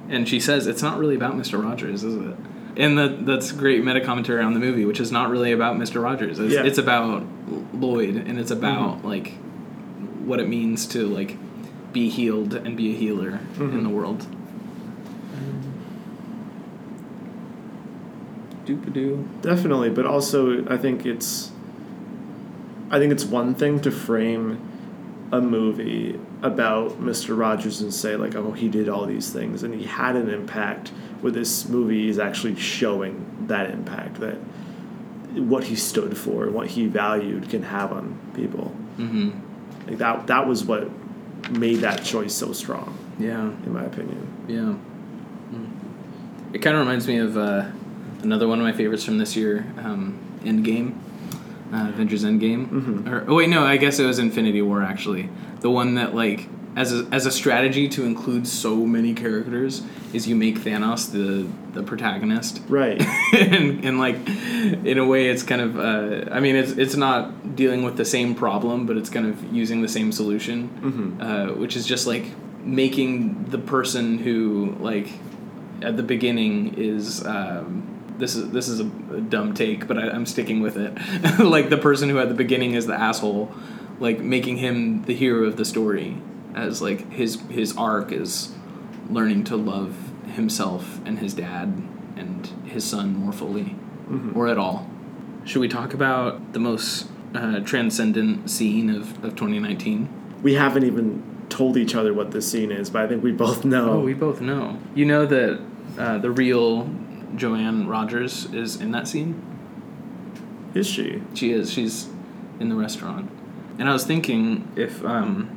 [0.09, 2.37] and she says it's not really about Mister Rogers, is it?
[2.77, 6.01] And that that's great meta commentary on the movie, which is not really about Mister
[6.01, 6.39] Rogers.
[6.39, 6.65] It's, Yeah.
[6.65, 7.25] it's about
[7.75, 9.33] Lloyd, and it's about like
[10.25, 11.37] what it means to like
[11.93, 14.27] be healed and be a healer in the world.
[18.65, 19.43] Doopadoo.
[19.43, 21.51] Definitely, but also I think it's
[22.91, 24.61] I think it's one thing to frame
[25.33, 27.39] a movie about Mr.
[27.39, 30.89] Rogers and say like, oh, he did all these things and he had an impact.
[31.21, 34.37] Where this movie is actually showing that impact that
[35.35, 38.75] what he stood for and what he valued can have on people.
[38.97, 39.31] Mm-hmm.
[39.87, 40.89] Like that that was what
[41.51, 43.43] made that choice so strong, Yeah.
[43.43, 44.27] in my opinion.
[44.49, 44.75] Yeah.
[45.57, 46.55] Mm.
[46.55, 47.67] It kind of reminds me of uh,
[48.23, 50.95] another one of my favorites from this year, um, Endgame,
[51.73, 52.69] uh, Avengers Endgame.
[52.69, 53.09] Mhm.
[53.09, 55.29] Or oh wait, no, I guess it was Infinity War actually.
[55.61, 60.29] The one that like as a, as a strategy to include so many characters is
[60.29, 62.63] you make Thanos the the protagonist.
[62.69, 63.01] Right.
[63.33, 64.17] and, and like
[64.85, 68.05] in a way it's kind of uh, I mean it's it's not dealing with the
[68.05, 71.21] same problem but it's kind of using the same solution Mhm.
[71.21, 72.27] uh, which is just like
[72.65, 75.09] making the person who like
[75.83, 77.90] at the beginning is um,
[78.21, 80.93] this is this is a, a dumb take but I, I'm sticking with it
[81.41, 83.53] like the person who at the beginning is the asshole
[83.99, 86.17] like making him the hero of the story
[86.55, 88.53] as like his his arc is
[89.09, 89.95] learning to love
[90.35, 91.83] himself and his dad
[92.17, 93.75] and his son more fully
[94.11, 94.35] Mhm.
[94.37, 94.89] or at all.
[95.45, 100.09] Should we talk about the most uh, transcendent scene of, of 2019?
[100.43, 103.65] we haven't even told each other what this scene is, but I think we both
[103.65, 103.91] know.
[103.93, 104.79] Oh, we both know.
[104.95, 105.61] You know that
[105.99, 106.89] uh, the real
[107.37, 109.51] Joanne Rogers is in that scene?
[110.75, 111.23] is she?
[111.35, 111.73] She is.
[111.73, 112.09] She's
[112.59, 113.31] in the restaurant.
[113.79, 115.57] And I was thinking if um,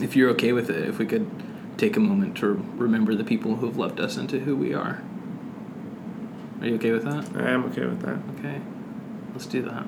[0.00, 1.30] if you're okay with it, if we could
[1.78, 5.02] take a moment to remember the people who have loved us into who we are.
[6.60, 7.28] Are you okay with that?
[7.34, 8.18] I am okay with that.
[8.38, 8.60] Okay,
[9.32, 9.86] let's do that.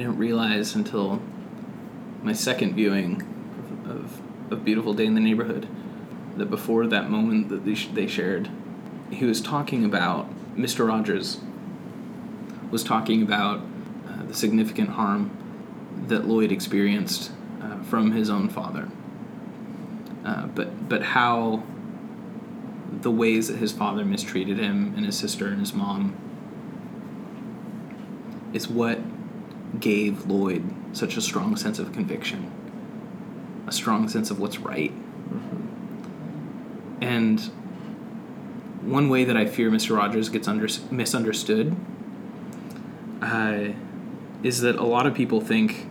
[0.00, 1.20] Didn't realize until
[2.22, 3.22] my second viewing
[3.86, 5.68] of, of Beautiful Day in the Neighborhood
[6.36, 8.50] that before that moment that they, sh- they shared,
[9.10, 10.86] he was talking about Mr.
[10.88, 11.40] Rogers
[12.70, 13.60] was talking about
[14.08, 15.30] uh, the significant harm
[16.06, 18.88] that Lloyd experienced uh, from his own father,
[20.24, 21.62] uh, but but how
[23.00, 26.14] the ways that his father mistreated him and his sister and his mom
[28.52, 28.98] is what
[29.80, 32.50] gave Lloyd such a strong sense of conviction,
[33.66, 34.92] a strong sense of what's right.
[37.00, 37.40] And
[38.82, 39.96] one way that I fear Mr.
[39.96, 41.74] Rogers gets under, misunderstood
[43.22, 43.68] uh,
[44.42, 45.86] is that a lot of people think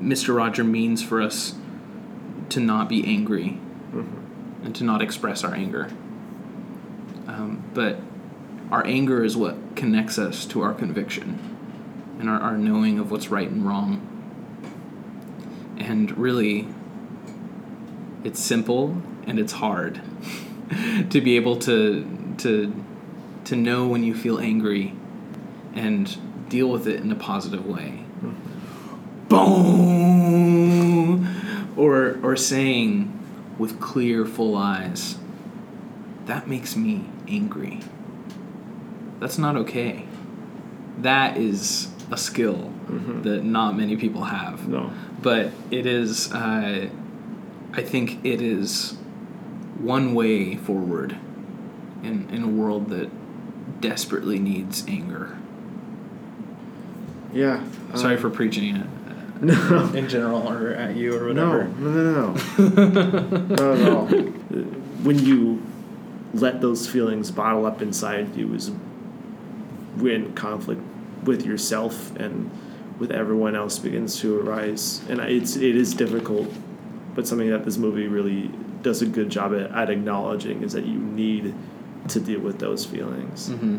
[0.00, 0.34] Mr.
[0.34, 1.54] Roger means for us
[2.50, 3.58] to not be angry
[4.62, 5.90] and to not express our anger.
[7.26, 8.00] Um, but
[8.70, 11.57] our anger is what connects us to our conviction
[12.18, 14.04] and our, our knowing of what's right and wrong.
[15.78, 16.68] And really,
[18.24, 20.00] it's simple and it's hard
[21.10, 22.84] to be able to to
[23.44, 24.94] to know when you feel angry
[25.74, 28.04] and deal with it in a positive way.
[29.28, 30.48] Boom!
[31.76, 33.14] Or or saying
[33.58, 35.18] with clear, full eyes,
[36.26, 37.80] that makes me angry.
[39.20, 40.06] That's not okay.
[40.98, 42.72] That is a skill
[43.22, 44.66] that not many people have.
[44.68, 44.90] No.
[45.20, 46.88] But it is, uh,
[47.72, 48.92] I think it is
[49.78, 51.16] one way forward
[52.02, 53.10] in, in a world that
[53.80, 55.36] desperately needs anger.
[57.32, 57.62] Yeah.
[57.94, 58.86] Sorry uh, for preaching it
[59.42, 59.92] No.
[59.94, 61.68] in general or at you or No, whatever.
[61.78, 63.40] no, no, no.
[63.54, 64.06] Not at all.
[64.06, 65.62] When you
[66.34, 68.70] let those feelings bottle up inside you is
[69.96, 70.80] when conflict
[71.24, 72.50] with yourself and
[72.98, 75.00] with everyone else begins to arise.
[75.08, 76.52] And it's it is difficult,
[77.14, 78.50] but something that this movie really
[78.82, 81.54] does a good job at, at acknowledging is that you need
[82.08, 83.78] to deal with those feelings, hmm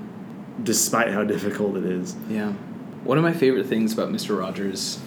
[0.63, 2.17] despite how difficult it is.
[2.30, 2.52] Yeah.
[3.06, 4.38] One of my favorite things about Mr.
[4.38, 4.99] Rogers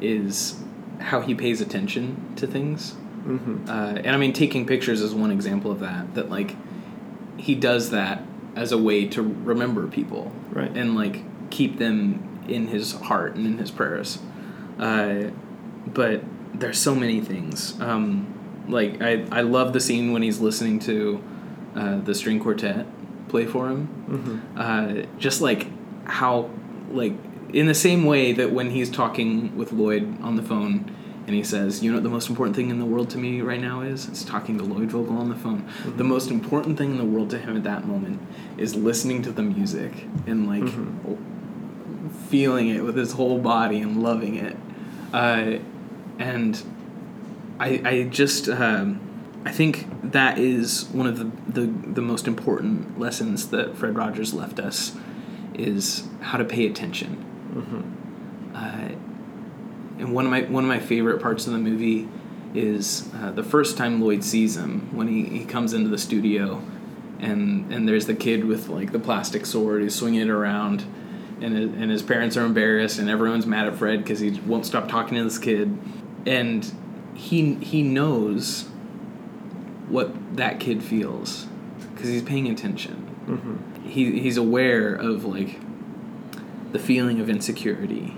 [0.00, 0.58] is
[0.98, 2.92] how he pays attention to things.
[3.26, 3.68] Mm-hmm.
[3.68, 6.14] Uh, and I mean, taking pictures is one example of that.
[6.14, 6.56] That like,
[7.36, 8.22] he does that
[8.56, 10.74] as a way to remember people, Right.
[10.74, 11.22] And like
[11.54, 14.18] keep them in his heart and in his prayers.
[14.78, 15.30] Uh,
[15.86, 17.80] but there's so many things.
[17.80, 21.22] Um, like I, I love the scene when he's listening to
[21.76, 22.86] uh, the string quartet
[23.28, 23.88] play for him.
[24.08, 24.58] Mm-hmm.
[24.60, 25.68] Uh, just like
[26.06, 26.50] how
[26.90, 27.12] like
[27.52, 30.90] in the same way that when he's talking with Lloyd on the phone
[31.26, 33.40] and he says, "You know what the most important thing in the world to me
[33.40, 34.08] right now is?
[34.08, 35.68] It's talking to Lloyd Vogel on the phone.
[35.96, 38.20] The most important thing in the world to him at that moment
[38.58, 40.64] is listening to the music and like
[42.34, 44.56] feeling it with his whole body and loving it.
[45.12, 45.58] Uh,
[46.18, 46.60] and
[47.60, 48.98] I, I just um,
[49.44, 54.34] I think that is one of the, the, the most important lessons that Fred Rogers
[54.34, 54.96] left us
[55.54, 57.24] is how to pay attention.
[58.52, 58.96] Uh,
[60.00, 62.08] and one of my one of my favorite parts of the movie
[62.52, 66.60] is uh, the first time Lloyd sees him when he, he comes into the studio,
[67.20, 70.84] and and there's the kid with like the plastic sword who's swinging it around,
[71.40, 74.66] and his, and his parents are embarrassed and everyone's mad at Fred because he won't
[74.66, 75.76] stop talking to this kid,
[76.26, 76.72] and
[77.14, 78.62] he he knows
[79.88, 81.46] what that kid feels
[81.92, 83.14] because he's paying attention.
[83.26, 83.88] Mm-hmm.
[83.88, 85.60] He he's aware of like
[86.72, 88.16] the feeling of insecurity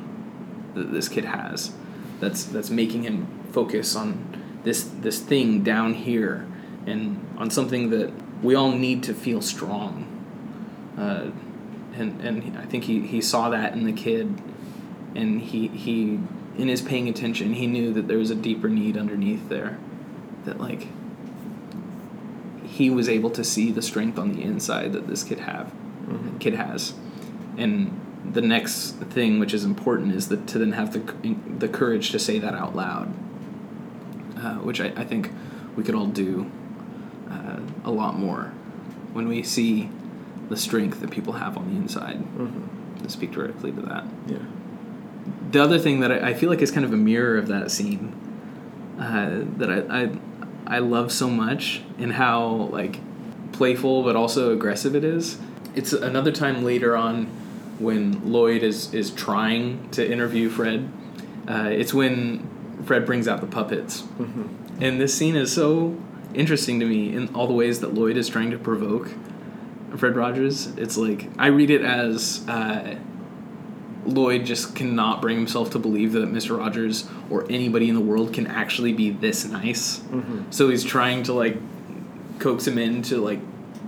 [0.75, 1.73] that this kid has
[2.21, 6.47] that's that's making him focus on this this thing down here
[6.87, 10.07] and on something that we all need to feel strong
[10.99, 11.31] uh,
[11.97, 14.41] and and I think he, he saw that in the kid
[15.15, 16.21] and he he
[16.59, 19.79] in his paying attention he knew that there was a deeper need underneath there
[20.45, 20.89] that like
[22.65, 25.73] he was able to see the strength on the inside that this kid have
[26.41, 26.95] kid has.
[27.57, 28.01] And
[28.33, 32.19] the next thing which is important is that to then have the, the courage to
[32.19, 33.15] say that out loud
[34.39, 35.31] uh, which I, I think
[35.77, 36.51] we could all do
[37.31, 38.53] uh, a lot more.
[39.13, 39.91] When we see
[40.49, 43.03] the strength that people have on the inside Mm-hmm.
[43.05, 44.39] to speak directly to that Yeah.
[45.51, 47.71] the other thing that I, I feel like is kind of a mirror of that
[47.71, 48.13] scene
[48.99, 50.11] uh, that I, I
[50.69, 52.99] I love so much and how like
[53.53, 55.39] playful but also aggressive it is.
[55.75, 57.27] It's another time later on
[57.79, 60.89] when Lloyd is is trying to interview Fred.
[61.49, 62.49] Uh, it's when
[62.85, 64.83] Fred brings out the puppets, Mm-hmm.
[64.83, 65.97] and this scene is so
[66.35, 69.11] interesting to me in all the ways that Lloyd is trying to provoke
[69.97, 70.67] Fred Rogers.
[70.77, 72.97] It's like I read it as uh,
[74.05, 76.57] Lloyd just cannot bring himself to believe that Mr.
[76.57, 79.99] Rogers or anybody in the world can actually be this nice.
[79.99, 80.51] Mm-hmm.
[80.51, 81.57] So he's trying to like
[82.39, 83.41] coax him into like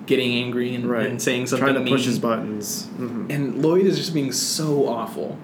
[0.07, 1.07] getting angry and, Right.
[1.07, 2.87] and saying something Trying to push his buttons.
[2.97, 3.31] Mm-hmm.
[3.31, 5.39] And Lloyd is just being so awful.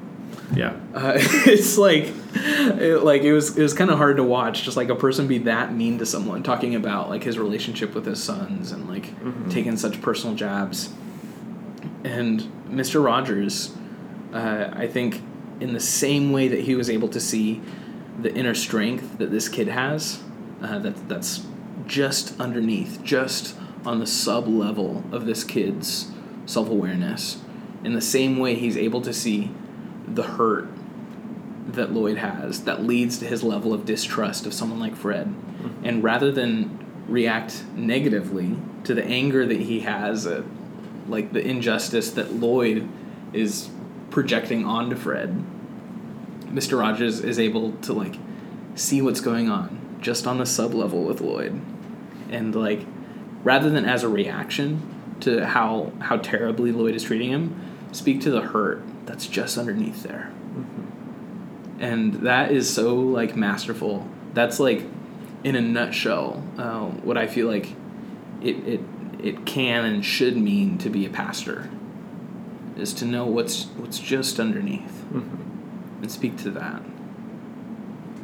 [0.54, 0.76] Yeah.
[0.92, 4.76] Uh, it's like, it, like it was it was kind of hard to watch, just
[4.76, 8.22] like a person be that mean to someone, talking about like his relationship with his
[8.22, 9.50] sons and like Mhm.
[9.50, 10.90] taking such personal jabs.
[12.04, 12.40] And
[12.70, 13.02] Mr.
[13.04, 13.74] Rogers,
[14.32, 15.22] uh, I think,
[15.60, 17.62] in the same way that he was able to see
[18.20, 20.20] the inner strength that this kid has,
[20.62, 21.46] uh, that that's
[21.86, 26.10] just underneath, just on the sub level of this kid's
[26.46, 27.38] self awareness.
[27.82, 29.50] In the same way, he's able to see
[30.06, 30.68] the hurt
[31.66, 35.28] that Lloyd has that leads to his level of distrust of someone like Fred.
[35.28, 35.84] Mm-hmm.
[35.84, 40.44] And rather than react negatively to the anger that he has at
[41.08, 42.88] like the injustice that Lloyd
[43.32, 43.70] is
[44.10, 45.44] projecting onto Fred.
[46.46, 46.78] Mr.
[46.78, 48.16] Rogers is able to like
[48.74, 51.60] see what's going on just on the sub level with Lloyd,
[52.30, 52.86] and like
[53.42, 58.30] rather than as a reaction to how how terribly Lloyd is treating him, speak to
[58.30, 60.30] the hurt that's just underneath there.
[60.54, 61.82] Mm-hmm.
[61.82, 64.08] And that is so like masterful.
[64.32, 64.82] That's like
[65.42, 67.74] in a nutshell uh, what I feel like
[68.40, 68.80] it, it
[69.22, 71.70] it can and should mean to be a pastor
[72.76, 76.02] is to know what's what's just underneath mm-hmm.
[76.02, 76.82] and speak to that.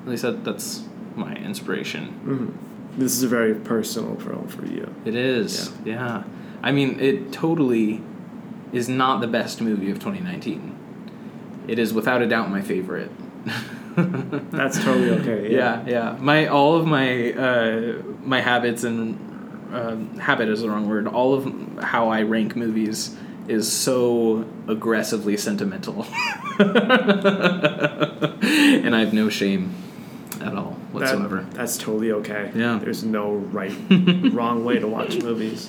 [0.03, 2.09] At least that, that's my inspiration.
[2.25, 3.01] Mm-hmm.
[3.01, 4.93] This is a very personal film for you.
[5.05, 5.95] It is, Yeah.
[5.95, 6.25] yeah.
[6.63, 8.03] I mean, it totally
[8.73, 10.77] is not the best movie of 2019.
[11.69, 13.11] It is without a doubt my favorite.
[13.97, 15.53] That's totally okay.
[15.55, 16.17] yeah, yeah.
[16.21, 19.19] My all of my uh, my habits and
[19.73, 21.07] uh, habit is the wrong word.
[21.09, 21.53] All of
[21.83, 23.15] how I rank movies
[23.49, 26.05] is so aggressively sentimental,
[26.61, 26.71] and
[28.95, 29.75] I have no shame
[30.41, 31.47] at all That- whatsoever.
[31.53, 32.53] that's totally okay.
[32.55, 32.79] Yeah.
[32.83, 33.75] There's no right,
[34.33, 35.69] wrong way to watch movies.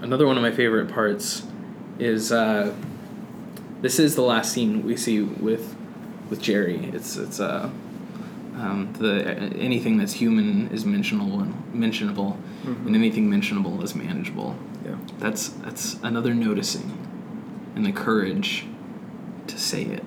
[0.00, 1.42] Another one of my favorite parts
[1.98, 2.74] is uh,
[3.82, 5.74] this is the last scene we see with
[6.30, 6.90] with Jerry.
[6.92, 7.70] It's it's uh,
[8.56, 9.24] um, the
[9.58, 12.38] anything that's human is mentionable and mentionable,
[12.86, 14.56] and anything mentionable is manageable.
[14.84, 14.96] Yeah.
[15.18, 16.96] That's that's another noticing,
[17.74, 18.66] and the courage
[19.46, 20.04] to say it.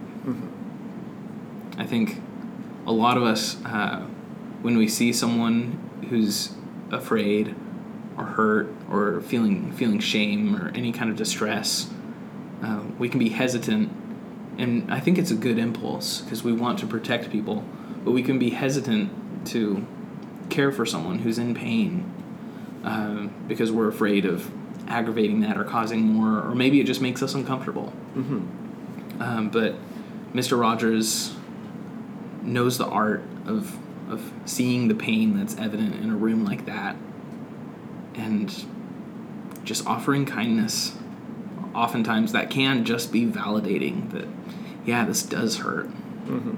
[1.78, 2.22] I think
[2.86, 4.02] a lot of us, uh,
[4.62, 5.80] when we see someone
[6.10, 6.52] who's
[6.92, 7.56] afraid
[8.22, 11.90] or hurt or feeling feeling shame or any kind of distress,
[12.64, 13.92] uh, we can be hesitant,
[14.58, 17.64] and I think it's a good impulse because we want to protect people,
[18.04, 19.12] but we can be hesitant
[19.48, 19.86] to
[20.50, 22.12] care for someone who's in pain
[22.84, 24.52] uh, because we're afraid of
[24.88, 27.94] aggravating that or causing more, or maybe it just makes us uncomfortable.
[29.20, 29.76] Um, but
[30.34, 30.60] Mr.
[30.60, 31.34] Rogers
[32.44, 33.78] knows the art of
[34.10, 36.98] of seeing the pain that's evident in a room like that,
[38.16, 38.66] and
[39.64, 40.96] just offering kindness.
[41.74, 44.28] Oftentimes, that can just be validating that,
[44.86, 45.90] yeah, this does hurt,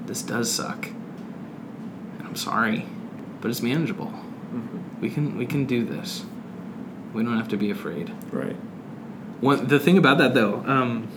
[0.08, 0.88] this does suck,
[2.18, 2.86] and I'm sorry,
[3.42, 4.12] but it's manageable.
[5.00, 6.26] We can we can do this.
[7.14, 8.12] We don't have to be afraid.
[8.32, 8.56] Right.
[9.42, 11.08] One, the thing about that though, um,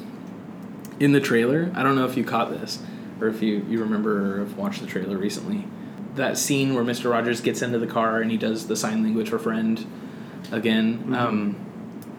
[0.99, 2.81] in the trailer, I don't know if you caught this
[3.21, 5.65] or if you, you remember or have watched the trailer recently.
[6.17, 7.11] That scene where Mr.
[7.11, 9.87] Rogers gets into the car and he does the sign language for friend
[10.53, 11.15] again.
[11.15, 11.57] Um,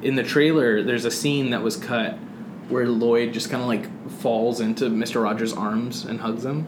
[0.02, 2.14] in the trailer, there's a scene that was cut
[2.70, 5.24] where Lloyd just kind of like falls into Mr.
[5.24, 6.68] Rogers' arms and hugs him.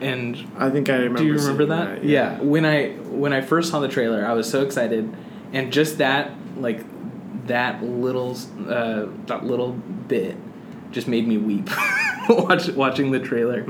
[0.00, 1.18] And I think I remember.
[1.18, 2.04] do you remember seeing that?
[2.04, 2.38] yeah.
[2.40, 5.14] When I when I first saw the trailer, I was so excited,
[5.54, 6.84] and just that like
[7.46, 8.36] that little
[8.68, 10.36] uh, that little bit
[10.90, 11.70] just made me weep
[12.28, 13.64] watch, watching the trailer.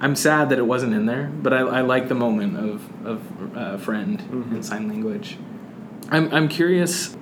[0.00, 3.56] I'm sad that it wasn't in there, but I, I like the moment of of
[3.56, 5.38] uh, friend in sign language.
[6.10, 7.16] I'm I'm curious.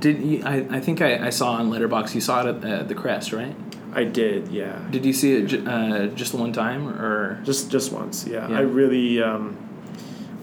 [0.00, 2.82] Did you, I I think I, I saw on Letterboxd you saw it at uh,
[2.84, 3.54] the Crest, right?
[3.92, 4.48] I did.
[4.48, 4.84] Yeah.
[4.90, 7.40] Did you see it j- uh, just the one time or?
[7.44, 8.48] Just just once, yeah.
[8.48, 8.58] Yeah.
[8.58, 9.56] I really, um,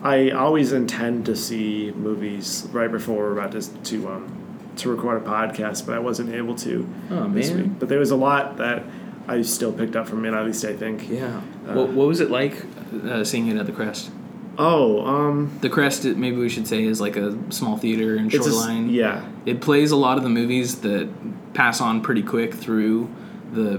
[0.02, 4.38] I always intend to see movies right before we're about to to um,
[4.78, 7.58] to record a podcast, but I wasn't able to Oh, this man.
[7.64, 7.80] week.
[7.80, 8.84] But there was a lot that
[9.28, 10.34] I still picked up from it.
[10.34, 11.10] At least I think.
[11.10, 11.42] Yeah.
[11.68, 12.64] Uh, what, what was it like
[13.04, 14.12] uh, seeing it at the Crest?
[14.58, 18.36] Oh, um, The Crest, maybe we should say, is like a small theater in it's
[18.46, 18.90] a Shoreline.
[18.90, 21.10] yeah, It plays a lot of the movies that
[21.54, 23.10] pass on pretty quick through
[23.54, 23.78] the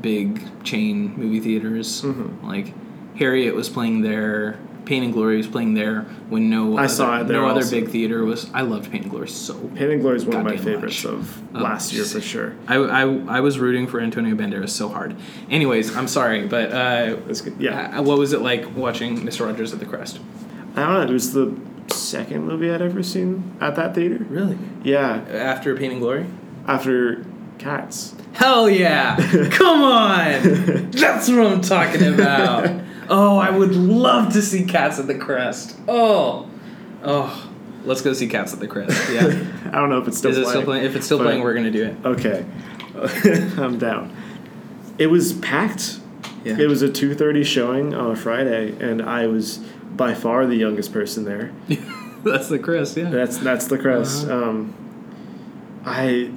[0.00, 2.02] big chain movie theaters.
[2.02, 2.46] Mm-hmm.
[2.46, 2.72] Like
[3.16, 4.58] Harriet was playing there.
[4.86, 7.68] Pain and Glory was playing there when no I other, saw it there no other
[7.68, 8.48] big theater was.
[8.54, 9.54] I loved Pain and Glory so.
[9.74, 11.12] Pain and Glory is one of my favorites much.
[11.12, 12.54] of last year for sure.
[12.68, 15.14] I, I, I was rooting for Antonio Banderas so hard.
[15.50, 17.16] Anyways, I'm sorry, but uh.
[17.58, 19.44] Yeah, uh, what was it like watching Mr.
[19.44, 20.20] Rogers at the Crest?
[20.76, 21.02] I don't know.
[21.02, 21.54] It was the
[21.88, 24.18] second movie I'd ever seen at that theater.
[24.28, 24.56] Really?
[24.84, 26.26] Yeah, After Pain and Glory?
[26.68, 27.24] after
[27.58, 28.14] Cats.
[28.34, 29.16] Hell yeah!
[29.50, 30.42] Come on!
[30.90, 32.82] That's what I'm talking about.
[33.08, 35.76] Oh, I would love to see Cats at the Crest.
[35.88, 36.48] Oh,
[37.04, 37.50] oh,
[37.84, 39.12] let's go see Cats at the Crest.
[39.12, 39.22] Yeah,
[39.66, 40.52] I don't know if it's still is it playing.
[40.56, 40.84] still playing?
[40.84, 41.96] If it's still but- playing, we're gonna do it.
[42.04, 42.44] Okay,
[43.62, 44.14] I'm down.
[44.98, 46.00] It was packed.
[46.44, 46.58] Yeah.
[46.58, 49.58] It was a two thirty showing on a Friday, and I was
[49.94, 51.52] by far the youngest person there.
[52.24, 52.96] That's the Crest.
[52.96, 53.10] Yeah.
[53.10, 54.26] That's that's the crest.
[54.26, 54.48] Uh-huh.
[54.50, 54.74] Um,
[55.84, 56.30] I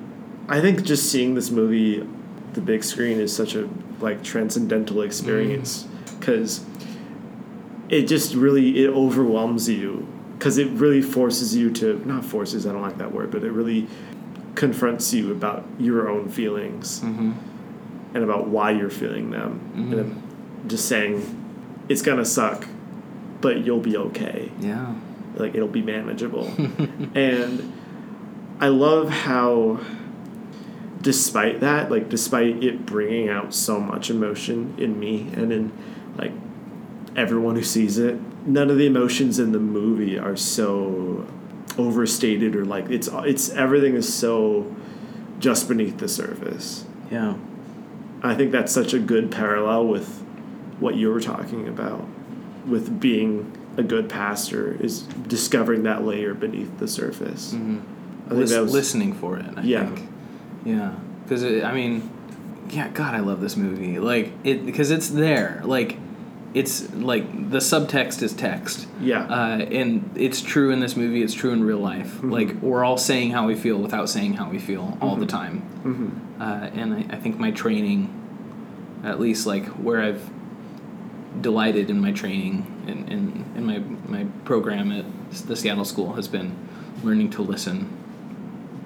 [0.48, 2.08] I think just seeing this movie,
[2.54, 3.68] the big screen is such a
[4.00, 5.99] like transcendental experience Mm.
[6.20, 6.64] Because
[7.90, 10.08] it just really it overwhelms you
[10.38, 13.52] because it really forces you to not forces I don't like that word but it
[13.52, 13.88] really
[14.56, 17.32] confronts you about your own feelings Mm-hmm.
[18.14, 19.60] and about why you're feeling them.
[19.76, 19.92] Mhm.
[19.92, 20.24] And I'm
[20.68, 21.24] just saying,
[21.88, 22.68] it's gonna suck,
[23.42, 24.52] but you'll be okay.
[24.60, 24.94] Yeah.
[25.36, 26.46] Like it'll be manageable.
[27.16, 27.72] and
[28.60, 29.80] I love how,
[31.02, 35.72] despite that, like despite it bringing out so much emotion in me and in
[36.20, 36.32] like
[37.16, 38.16] everyone who sees it,
[38.46, 41.26] none of the emotions in the movie are so
[41.78, 44.76] overstated or like it's it's everything is so
[45.40, 46.86] just beneath the surface.
[47.12, 47.36] Yeah.
[48.22, 50.20] I think that's such a good parallel with
[50.80, 52.06] what you were talking about
[52.68, 57.54] with being a good pastor is discovering that layer beneath the surface.
[57.54, 57.80] Mm-hmm.
[58.32, 59.46] I think that was listening for it.
[59.58, 59.86] I Yeah.
[59.90, 60.10] think.
[60.66, 60.96] Yeah.
[61.24, 62.10] Because I mean,
[62.70, 62.90] yeah.
[62.90, 64.00] God, I love this movie.
[64.00, 65.62] Like it because it's there.
[65.64, 65.98] Like
[66.54, 68.88] it's like the subtext is text.
[69.00, 69.24] yeah.
[69.26, 71.22] Uh, and it's true in this movie.
[71.22, 72.08] It's true in real life.
[72.16, 72.32] Mm-hmm.
[72.32, 75.30] Like we're all saying how we feel without saying how we feel all the Mhm.
[75.30, 75.56] time.
[75.84, 76.10] hmm
[76.42, 78.10] Uh, and I, I think my training,
[79.04, 80.28] at least like where I've
[81.42, 85.06] delighted in my training and in, in, my my program at
[85.48, 86.56] the Seattle School has been
[87.04, 87.88] learning to listen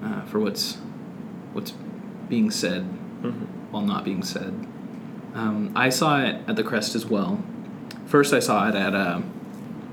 [0.03, 0.78] uh, for what's
[1.53, 1.72] what's
[2.30, 2.84] being said
[3.22, 4.53] hmm while not being said.
[5.34, 7.41] Um, I saw it at the Crest as well.
[8.06, 9.22] First, I saw it at uh,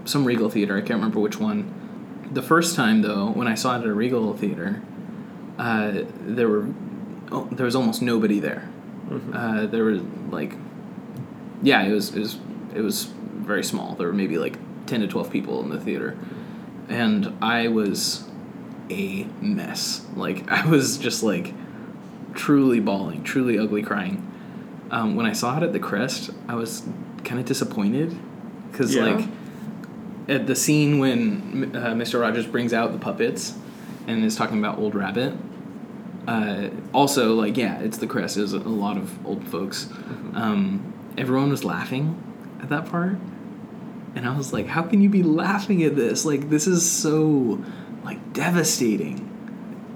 [0.04, 0.76] some Regal theater.
[0.76, 1.74] I can't remember which one.
[2.32, 4.82] The first time, though, when I saw it at a Regal theater,
[5.58, 6.68] uh, there were
[7.32, 8.68] oh, there was almost nobody there.
[9.08, 9.34] Mhm.
[9.34, 10.00] Uh, there were
[10.30, 10.54] like,
[11.62, 12.38] yeah, it was it was
[12.74, 13.94] it was very small.
[13.94, 16.16] There were maybe like ten to twelve people in the theater,
[16.88, 18.28] and I was
[18.90, 20.06] a mess.
[20.16, 21.52] Like I was just like
[22.34, 24.26] truly bawling, truly ugly crying.
[24.90, 26.82] Um, when I saw it at the Crest, I was
[27.24, 28.16] kind of disappointed
[28.70, 29.04] because Yeah.
[29.04, 29.26] like
[30.28, 32.20] at the scene when uh, Mr.
[32.20, 33.54] Rogers brings out the puppets
[34.06, 35.34] and is talking about Old Rabbit.
[36.28, 38.36] Uh, also, like yeah, it's the Crest.
[38.36, 39.88] There's a, lot of old folks.
[40.34, 42.22] Um, everyone was laughing
[42.62, 43.16] at that part,
[44.14, 46.24] and I was like, "How can you be laughing at this?
[46.24, 47.64] Like this is so
[48.04, 49.26] like devastating."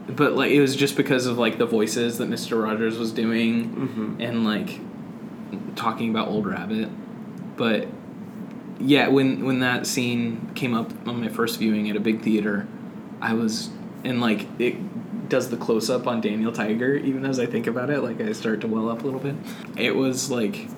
[0.09, 2.61] But like it was just because of like the voices that Mr.
[2.63, 4.81] Rogers was doing hmm and like
[5.77, 6.89] talking about Old Rabbit.
[7.57, 7.89] But
[8.81, 12.67] yeah, when when that scene came up on my first viewing at a big theater,
[13.21, 13.71] I was
[14.05, 16.95] and like it does the close up on Daniel Tiger.
[16.95, 19.35] Even as I think about it, like I start to well up a little bit.
[19.77, 20.69] It was like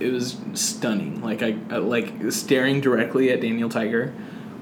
[0.00, 1.22] it was stunning.
[1.22, 4.12] Like I I- like staring directly at Daniel Tiger,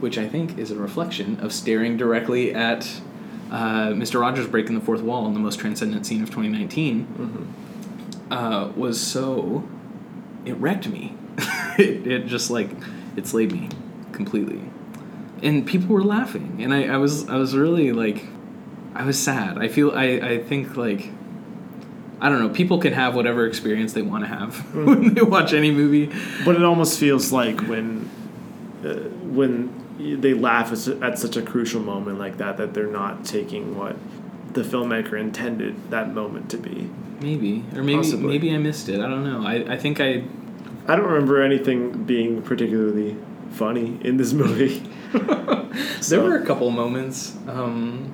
[0.01, 3.01] which I think is a reflection of staring directly at.
[3.51, 4.21] Uh, Mr.
[4.21, 9.01] Rogers breaking the fourth wall in the most transcendent scene of 2019 hmm uh, was
[9.01, 9.62] so
[10.45, 11.15] it wrecked me.
[11.78, 12.70] it, it just like
[13.16, 13.68] it slayed me
[14.12, 14.61] completely,
[15.43, 18.24] and people were laughing, and I, I was I was really like
[18.95, 19.59] I was sad.
[19.59, 21.11] I feel I I think like
[22.20, 22.49] I don't know.
[22.49, 26.12] People can have whatever experience they want to have when they watch any movie.
[26.45, 28.09] But it almost feels like when
[28.85, 33.24] uh, when they laugh at, at such a crucial moment like that, that they're not
[33.24, 33.97] taking what
[34.53, 36.89] the filmmaker intended that moment to be.
[37.20, 38.26] Maybe or maybe Possibly.
[38.26, 39.01] maybe I missed it.
[39.01, 39.47] I don't know.
[39.47, 40.24] I, I think I
[40.87, 43.16] I don't remember anything being particularly
[43.53, 44.83] funny in this movie.
[46.09, 47.37] there were a couple moments.
[47.49, 48.12] Um,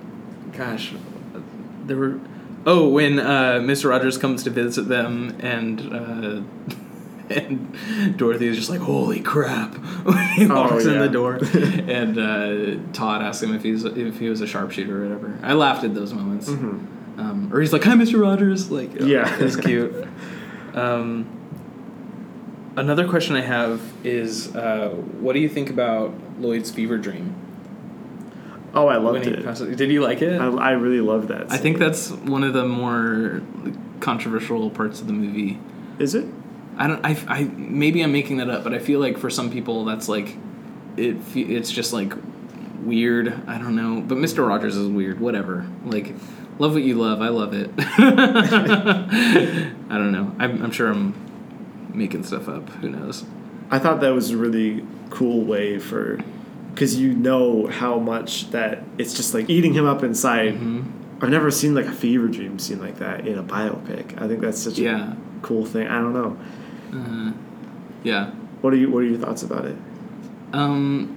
[0.57, 0.93] gosh,
[1.87, 2.21] there were.
[2.67, 3.89] Oh, when uh, Mr.
[3.89, 6.43] Rogers comes to visit them, and uh,
[7.35, 12.19] and Dorothy is just like, "Holy crap!" when he Oh, walks in the door, and
[12.19, 15.39] uh, Todd asks him if he's if he was a sharpshooter or whatever.
[15.43, 16.49] I laughed at those moments.
[16.51, 16.87] Mhm.
[17.19, 18.21] Um, or he's like, "Hi, Mr.
[18.21, 19.35] Rogers." Like, oh, Yeah.
[19.39, 19.95] it was cute.
[20.75, 21.27] Um,
[22.77, 24.91] another question I have is, uh,
[25.21, 27.35] what do you think about Lloyd's fever dream?
[28.73, 29.45] Oh, I loved it.
[29.45, 30.41] passes- Did you like it?
[30.41, 31.51] I, I really loved that.
[31.51, 33.43] I think that's one of the more
[33.99, 35.59] controversial parts of the movie.
[35.99, 36.25] Is it?
[36.79, 37.05] I don't.
[37.05, 40.09] I, I maybe I'm making that up, but I feel like for some people that's
[40.09, 40.37] like,
[40.97, 41.17] it.
[41.35, 42.15] It's just like
[42.83, 43.35] weird.
[43.47, 44.01] I don't know.
[44.01, 44.47] But Mr.
[44.47, 45.21] Rogers is weird.
[45.21, 45.67] Whatever.
[45.85, 46.15] Like,
[46.59, 47.21] love what you love.
[47.21, 47.71] I love it.
[47.79, 50.35] I don't know.
[50.39, 51.13] I'm, I'm sure I'm
[51.95, 52.69] making stuff up.
[52.81, 53.25] Who knows?
[53.71, 56.19] I thought that was a really cool way for,
[56.75, 60.55] because you know how much that it's just like eating him up inside.
[60.55, 60.85] Mhm.
[61.23, 64.21] I've never seen like a fever dream scene like that in a biopic.
[64.21, 65.13] I think that's such Yeah.
[65.13, 65.87] a cool thing.
[65.87, 66.37] I don't know.
[66.93, 67.33] Uh,
[68.03, 68.31] yeah.
[68.63, 68.91] What are you?
[68.91, 69.77] What are your thoughts about it?
[70.53, 71.17] Um,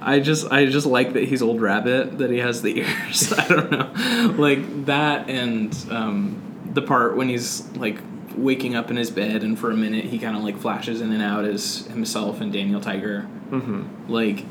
[0.00, 3.32] I just I just like that he's old rabbit that he has the ears.
[3.38, 6.42] I don't know, like that and um,
[6.72, 7.98] the part when he's like
[8.36, 11.12] waking up in his bed and for a minute he kind of like flashes in
[11.12, 13.26] and out as himself and Daniel Tiger.
[13.50, 14.10] Mm-hmm.
[14.12, 14.44] Like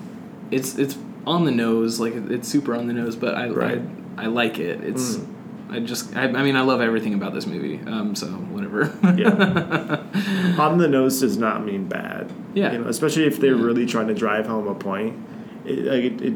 [0.52, 3.82] it's it's on the nose, like it's super on the nose, but I Right.
[4.18, 4.82] I, I like it.
[4.84, 5.36] It's Mm.
[5.72, 7.80] I just I, I mean I love everything about this movie.
[7.86, 8.92] Um, so whatever.
[9.16, 10.04] Yeah.
[10.60, 12.32] on the nose does not mean bad.
[12.56, 12.72] Yeah.
[12.74, 13.64] You know, especially if they're Yeah.
[13.64, 15.16] really trying to drive home a point.
[15.66, 16.34] It, like it, it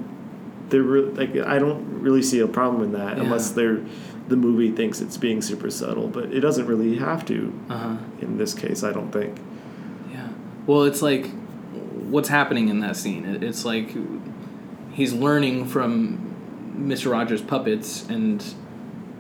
[0.70, 3.24] they're re- like I don't really see a problem in that Yeah.
[3.24, 3.80] unless they're
[4.28, 7.98] the movie thinks it's being super subtle, but it doesn't really have to uh-huh.
[8.22, 8.84] in this case.
[8.84, 9.38] I don't think.
[10.12, 10.30] Yeah.
[10.66, 11.30] Well, it's like
[12.10, 13.26] what's happening in that scene.
[13.44, 13.96] It's like
[14.92, 17.12] he's learning from Mr.
[17.12, 18.44] Rogers' puppets and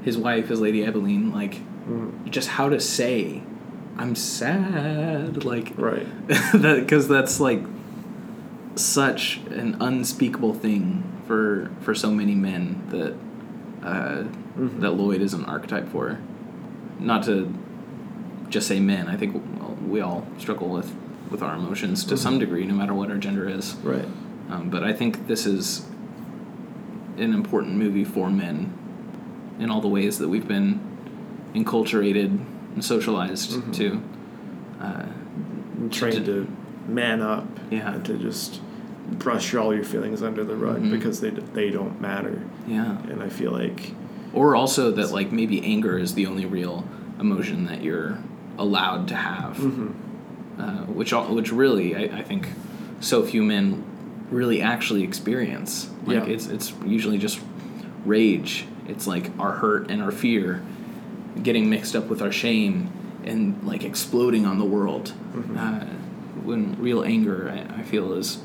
[0.03, 3.41] his wife is Lady Aberlin, like Mm, just how to say,
[3.97, 6.07] "I'm sad," like right.
[6.27, 7.61] that because that's like
[8.75, 13.15] such an unspeakable thing for for so many men that
[13.85, 14.23] uh,
[14.57, 14.79] Mhm.
[14.81, 16.19] that Lloyd is an archetype for.
[16.99, 17.51] Not to
[18.49, 19.07] just say men.
[19.07, 20.93] I think well, we all struggle with
[21.31, 23.75] with our emotions to some degree, no matter what our gender is.
[23.83, 24.05] Right.
[24.51, 25.85] Um, but I think this is
[27.17, 28.71] an important movie for men
[29.59, 30.79] in all the ways that we've been
[31.55, 32.39] enculturated
[32.75, 33.73] and socialized Mhm.
[33.73, 34.01] to.
[34.81, 35.05] Uh,
[35.89, 36.47] trained to
[36.87, 37.47] man up.
[37.71, 37.97] Yeah.
[38.03, 38.61] To just
[39.19, 40.91] brush all your feelings under the rug Mhm.
[40.91, 42.41] because they they don't matter.
[42.67, 42.97] yeah.
[43.09, 43.93] And I feel like
[44.33, 46.85] Or also that like maybe anger is the only real
[47.19, 48.17] emotion that you're
[48.57, 49.93] allowed to have, mhm,
[50.59, 52.49] uh, which al- which really I, I think
[52.99, 53.83] so few men
[54.31, 55.89] really actually experience.
[56.05, 56.33] Like Yeah.
[56.33, 57.39] it's it's usually just
[58.05, 58.65] rage.
[58.87, 60.61] It's like our hurt and our fear
[61.41, 62.89] getting mixed up with our shame
[63.23, 65.13] and like exploding on the world.
[65.35, 65.57] Mhm.
[65.57, 65.85] Uh,
[66.43, 68.39] when real anger, I, I feel is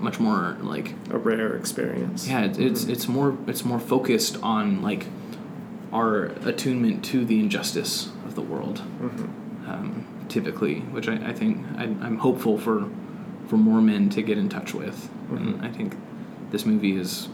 [0.00, 2.26] much more like a rare experience.
[2.28, 5.06] yeah, it's, it's it's more it's more focused on like
[5.92, 9.28] our attunement to the injustice of the world, Mhm.
[9.68, 12.88] um, typically, which I, I think I, I'm hopeful for
[13.48, 15.64] for more men to get in touch with, and Mhm.
[15.64, 15.96] I think
[16.50, 17.28] this movie is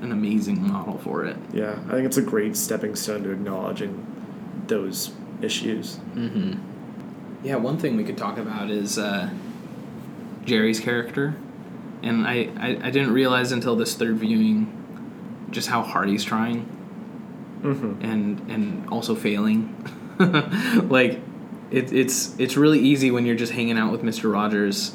[0.00, 1.36] an amazing model for it.
[1.52, 4.04] Yeah, I think it's a great stepping stone to acknowledging
[4.66, 5.98] those issues.
[6.14, 6.52] Mm-hmm.
[7.46, 9.28] Yeah, one thing we could talk about is uh,
[10.44, 11.34] Jerry's character,
[12.04, 16.70] and I, I I didn't realize until this third viewing just how hard he's trying.
[17.64, 18.04] Mm-hmm.
[18.04, 19.74] and and also failing.
[20.90, 21.18] like
[21.70, 24.30] it, it's it's really easy when you're just hanging out with Mr.
[24.30, 24.94] Rogers.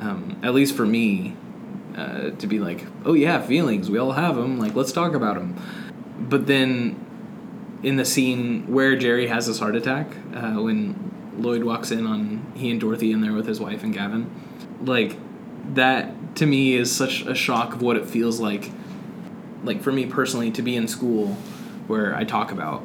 [0.00, 1.36] Um, at least for me,
[1.94, 4.58] uh, to be like, oh yeah, feelings, we all have them.
[4.58, 5.60] Like let's talk about them.
[6.18, 11.90] But then, in the scene where Jerry has his heart attack, uh, when Lloyd walks
[11.90, 14.30] in on he and Dorothy in there with his wife and Gavin,
[14.80, 15.18] like
[15.74, 18.70] that to me is such a shock of what it feels like
[19.64, 21.28] like for me personally to be in school
[21.88, 22.84] where I talk about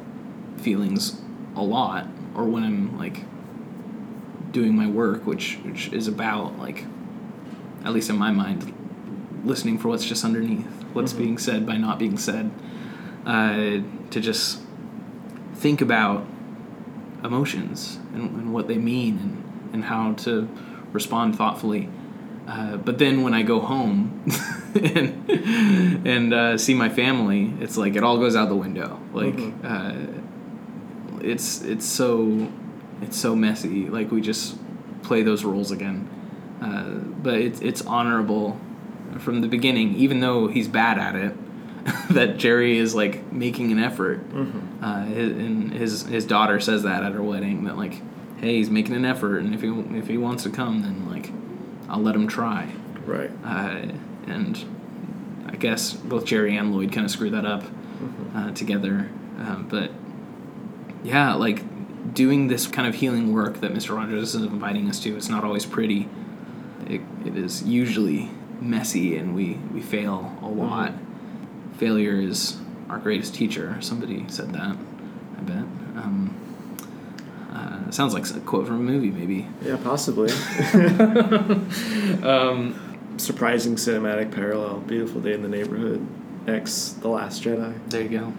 [0.58, 1.20] feelings
[1.54, 3.22] a lot or when I'm like
[4.52, 6.84] doing my work which which is about like
[7.84, 8.72] at least in my mind
[9.44, 11.18] listening for what's just underneath what's Mhm.
[11.18, 12.50] being said by not being said
[13.26, 13.80] uh,
[14.10, 14.60] to just
[15.54, 16.26] think about
[17.24, 20.48] emotions and, and what they mean and, and how to
[20.92, 21.88] respond thoughtfully
[22.46, 24.24] uh, but then when I go home
[24.74, 25.30] and
[26.06, 28.98] and uh, see my family, it's like it all goes out the window.
[29.12, 29.64] Like Mhm.
[29.64, 32.48] uh, it's it's so
[33.00, 33.88] it's so messy.
[33.88, 34.56] Like we just
[35.02, 36.08] play those roles again.
[36.60, 38.58] Uh, but it's it's honorable
[39.18, 41.34] from the beginning, even though he's bad at it.
[42.10, 44.28] that Jerry is like making an effort.
[44.30, 44.84] Mm-hmm.
[44.84, 47.94] Uh, his, and his his daughter says that at her wedding that like,
[48.38, 49.68] hey, he's making an effort, and if he
[49.98, 51.30] if he wants to come, then like,
[51.92, 52.72] I'll let him try.
[53.06, 53.30] Right.
[53.44, 53.92] Uh,
[54.26, 57.62] and I guess both Jerry and Lloyd kind of screw that up
[58.02, 58.36] Mm-hmm.
[58.36, 59.08] uh, together.
[59.38, 59.92] Uh, but
[61.04, 61.62] yeah, like
[62.14, 63.94] doing this kind of healing work that Mr.
[63.94, 66.08] Rogers is inviting us to, it's not always pretty.
[66.88, 68.28] It, it is usually
[68.60, 70.94] messy, and we, we fail a lot.
[71.76, 73.76] Failure is our greatest teacher.
[73.80, 74.76] Somebody said that,
[75.38, 75.64] I bet.
[75.96, 76.31] Um,
[77.92, 79.46] sounds like a quote from a movie, maybe.
[79.64, 80.30] Yeah, possibly.
[82.22, 82.74] Um,
[83.18, 84.78] Surprising cinematic parallel.
[84.80, 86.06] Beautiful day in the neighborhood.
[86.46, 87.74] X The Last Jedi.
[87.88, 88.32] There you go.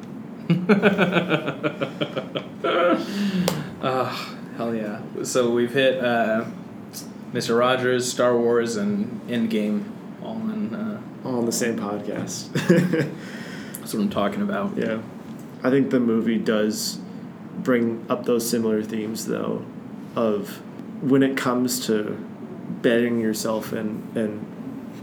[3.83, 5.01] oh, hell yeah.
[5.23, 6.45] So we've hit uh,
[7.33, 7.57] Mr.
[7.57, 9.85] Rogers, Star Wars, and Endgame
[10.23, 10.73] all in.
[10.73, 12.51] Uh, All on the same podcast.
[13.79, 14.75] that's what I'm talking about.
[14.75, 14.99] yeah.
[15.63, 16.99] I think the movie does
[17.59, 19.63] bring up those similar themes though
[20.15, 20.61] of
[21.01, 22.11] when it comes to
[22.81, 24.45] bettering yourself and and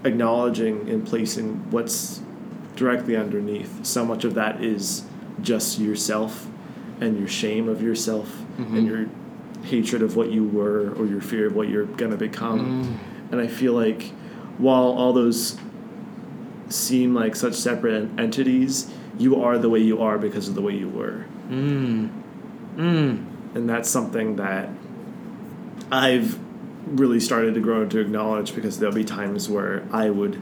[0.04, 2.20] acknowledging and placing what's
[2.76, 5.04] directly underneath so much of that is
[5.42, 6.48] just yourself
[7.00, 8.76] and your shame of yourself Mhm.
[8.78, 9.06] and your
[9.64, 13.32] hatred of what you were or your fear of what you're going to become Mm.
[13.32, 14.10] and i feel like
[14.58, 15.56] while all those
[16.68, 18.86] seem like such separate entities,
[19.18, 21.24] you are the way you are because of the way you were.
[21.50, 22.10] Mm.
[22.80, 23.26] Mm.
[23.54, 24.70] And that's something that
[25.92, 26.38] I've
[26.86, 30.40] really started to grow to acknowledge because there'll be times where I would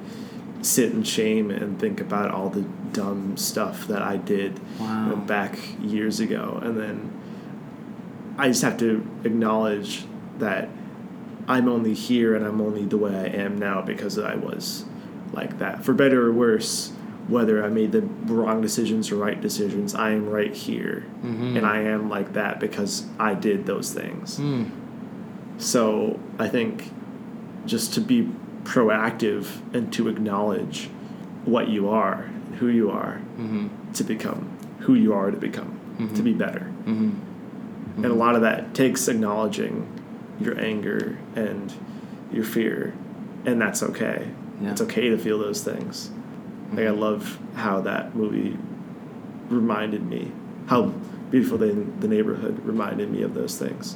[0.62, 2.62] sit in shame and think about all the
[2.92, 6.60] dumb stuff that I did you know, back years ago.
[6.62, 10.04] And then I just have to acknowledge
[10.38, 10.68] that
[11.48, 14.84] I'm only here and I'm only the way I am now because I was
[15.32, 15.84] like that.
[15.84, 16.92] For better or worse,
[17.28, 21.04] whether I made the wrong decisions or right decisions, I am right here.
[21.24, 21.56] Mhm.
[21.56, 24.38] And I am like that because I did those things.
[24.40, 24.66] Mm.
[25.58, 26.90] So I think
[27.66, 28.28] just to be
[28.64, 30.88] proactive and to acknowledge
[31.44, 32.26] what you are,
[32.58, 33.68] who you are, Mhm.
[33.94, 34.46] to become
[34.80, 36.24] who you are to become, to Mhm.
[36.24, 36.66] be better.
[36.86, 37.10] Mhm.
[37.96, 39.86] And a lot of that takes acknowledging
[40.40, 41.72] your anger and
[42.32, 42.94] your fear,
[43.44, 44.28] and that's okay.
[44.62, 44.70] Yeah.
[44.70, 46.10] It's okay to feel those things.
[46.72, 48.56] Like I love how that movie
[49.48, 50.30] reminded me
[50.66, 50.86] how
[51.30, 53.94] beautiful the, the neighborhood reminded me of those things.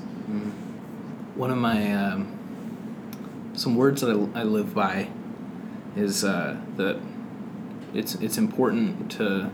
[1.34, 5.08] One of my um, some words that I, I live by
[5.96, 6.98] is uh, that
[7.92, 9.50] it's it's important to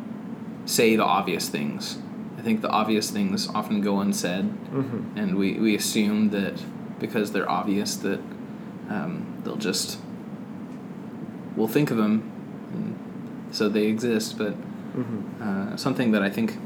[0.66, 1.98] say the obvious things.
[2.36, 5.18] I think the obvious things often go unsaid, Mm-hmm.
[5.18, 6.62] and we, we assume that
[7.00, 8.20] because they're obvious that
[8.88, 9.98] um, they'll just
[11.56, 12.30] we'll think of them,
[12.72, 12.96] and
[13.50, 14.38] so they exist.
[14.38, 14.54] But
[14.96, 15.42] Mm-hmm.
[15.42, 16.56] uh, something that I think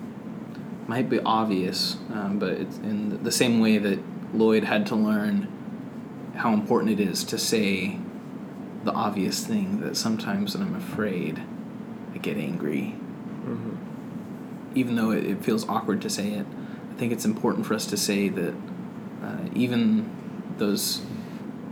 [0.86, 3.98] might be obvious, um, but it's in the same way that
[4.34, 5.48] Lloyd had to learn
[6.36, 7.98] how important it is to say
[8.84, 11.42] the obvious thing that sometimes when I'm afraid,
[12.14, 12.94] I get angry.
[13.44, 14.78] Mm-hmm.
[14.78, 16.46] Even though it, it feels awkward to say it,
[16.90, 18.54] I think it's important for us to say that
[19.22, 20.08] uh, even
[20.58, 21.02] those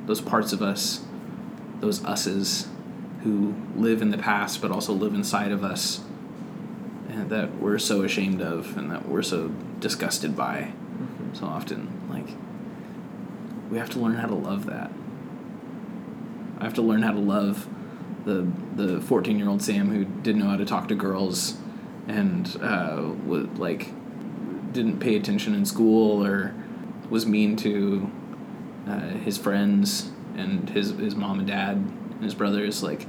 [0.07, 1.03] those parts of us,
[1.81, 2.69] those us's
[3.23, 6.01] who live in the past but also live inside of us,
[7.09, 9.49] and that we're so ashamed of and that we're so
[9.79, 10.73] disgusted by
[11.33, 11.89] so often.
[12.09, 12.27] Like,
[13.71, 14.91] we have to learn how to love that.
[16.59, 17.69] I have to learn how to love
[18.25, 21.57] the the fourteen year old Sam who didn't know how to talk to girls
[22.09, 23.93] and uh, would like
[24.73, 26.55] didn't pay attention in school or
[27.09, 28.11] was mean to
[28.87, 31.91] uh, his friends and his his mom and dad
[32.21, 32.83] and his brothers.
[32.83, 33.07] Like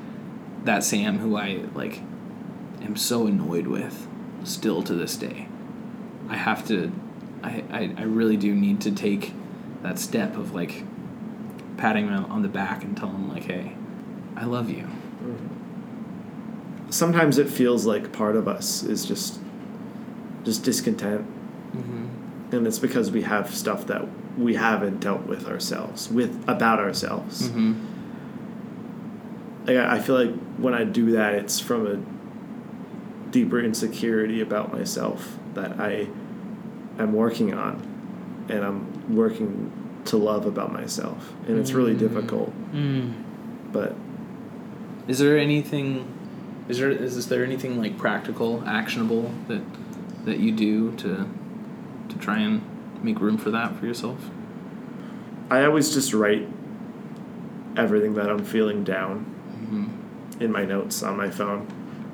[0.64, 2.00] that Sam who I like
[2.82, 4.08] am so annoyed with
[4.44, 5.48] still to this day.
[6.30, 6.92] I have to
[7.44, 9.34] I, I, I really do need to take
[9.84, 10.84] that step of like
[11.78, 13.74] patting him on the back and telling him like, hey,
[14.36, 14.88] I love you.
[16.90, 19.40] Sometimes it feels like part of us is just
[20.44, 21.26] just discontent,
[21.76, 22.54] Mm-hmm.
[22.56, 24.06] and it's because we have stuff that
[24.38, 27.44] we haven't dealt with ourselves, with about ourselves.
[27.48, 27.86] Mm-hmm.
[29.66, 34.72] Like, I I feel like when I do that, it's from a deeper insecurity about
[34.74, 36.08] myself that I
[37.00, 37.82] am working on,
[38.50, 39.72] and I'm working
[40.06, 42.00] to love about myself, and it's really Mm.
[42.00, 42.54] difficult.
[42.74, 43.12] Mm.
[43.72, 43.96] But
[45.08, 46.06] Is there anything?
[46.70, 49.62] Is there is is there anything like practical, actionable that
[50.26, 51.26] that you do to
[52.10, 52.62] to try and
[53.04, 54.30] make room for that for yourself?
[55.50, 56.48] I always just write
[57.76, 59.26] everything that I'm feeling down.
[60.42, 61.68] In my notes on my phone.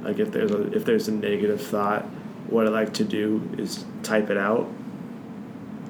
[0.04, 2.04] Like if there's a if there's a negative thought,
[2.48, 4.70] what I like to do is type it out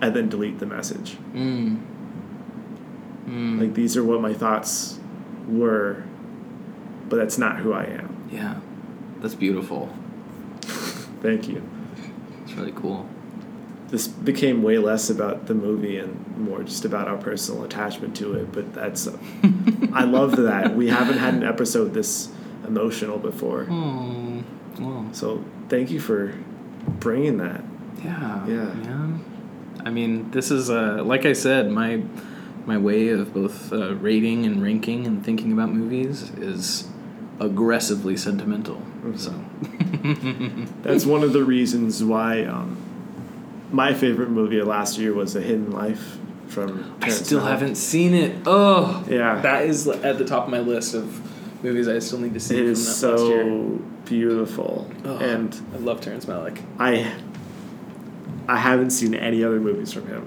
[0.01, 1.17] and then delete the message.
[1.33, 1.81] Mm.
[3.25, 3.59] Mm.
[3.59, 4.99] Like these are what my thoughts
[5.47, 6.03] were,
[7.09, 8.29] but that's not who I am.
[8.31, 8.59] yeah,
[9.19, 9.93] that's beautiful.
[11.21, 11.61] Thank you.
[12.43, 13.09] It's really cool.
[13.89, 18.33] This became way less about the movie and more just about our personal attachment to
[18.33, 19.07] it, but that's
[19.93, 20.75] I love that.
[20.75, 22.29] We haven't had an episode this
[22.67, 23.65] emotional before.
[23.69, 26.33] Well, So, thank you for
[26.99, 27.63] bringing that.
[28.03, 28.73] yeah, Yeah.
[28.73, 29.23] man.
[29.85, 32.03] I mean, this is uh, like I said, my
[32.65, 36.89] my way of both uh, rating and ranking and thinking about movies is
[37.39, 38.81] aggressively sentimental.
[39.15, 39.31] So,
[40.83, 42.75] That's one of the reasons why um,
[43.71, 46.95] my favorite movie of last year was A Hidden Life from.
[46.97, 47.47] I Terrence still Malick.
[47.49, 48.35] haven't seen it.
[48.45, 49.41] Oh, Yeah.
[49.41, 52.55] that is at the top of my list of movies I still need to see.
[52.57, 53.43] It from is that last year.
[53.43, 56.59] so beautiful, Oh, and I love Terrence Malick.
[56.79, 57.11] I
[58.47, 60.25] I haven't seen any other movies from him.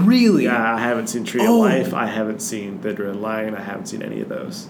[0.00, 0.44] Really?
[0.44, 1.64] Yeah, I haven't seen Tree Oh.
[1.64, 1.92] of Life.
[1.94, 3.56] I haven't seen The Red Lion.
[3.56, 4.68] I haven't seen any of those.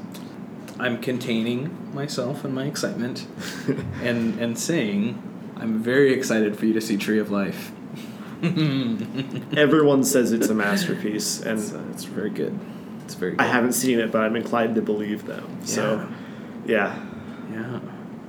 [0.80, 3.26] I'm containing myself and my excitement,
[4.02, 5.20] and and saying
[5.61, 7.72] I'm very excited for you to see Tree of Life.
[8.42, 12.59] Everyone says it's a masterpiece, and It's, uh, it's very good.
[13.04, 13.40] It's very good.
[13.40, 15.59] I haven't seen it, but I'm inclined to believe them.
[15.64, 16.09] So,
[16.64, 17.04] yeah,
[17.50, 17.80] Yeah,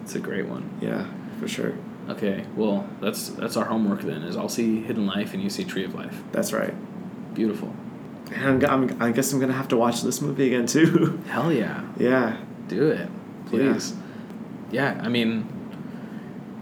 [0.02, 0.70] it's a great one.
[0.82, 1.06] Yeah,
[1.40, 1.74] for sure.
[2.10, 4.24] Okay, well, that's that's our homework then.
[4.24, 6.24] Is I'll see Hidden Life and you see Tree of Life.
[6.32, 6.74] That's right.
[7.36, 7.72] Beautiful.
[8.34, 11.22] And I'm, I'm, I guess I'm gonna have to watch this movie again too.
[11.28, 12.38] Hell yeah, yeah.
[12.68, 13.08] do it,
[13.46, 13.94] please.
[14.72, 15.48] Yeah, I mean,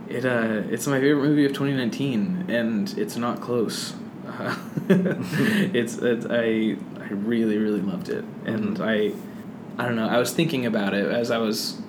[0.09, 3.93] it uh, it's my favorite movie of 2019, and it's not close.
[4.27, 4.55] Uh,
[4.89, 9.11] it's it's I I really really loved it, and I
[9.77, 10.07] I don't know.
[10.07, 11.81] I was thinking about it as I was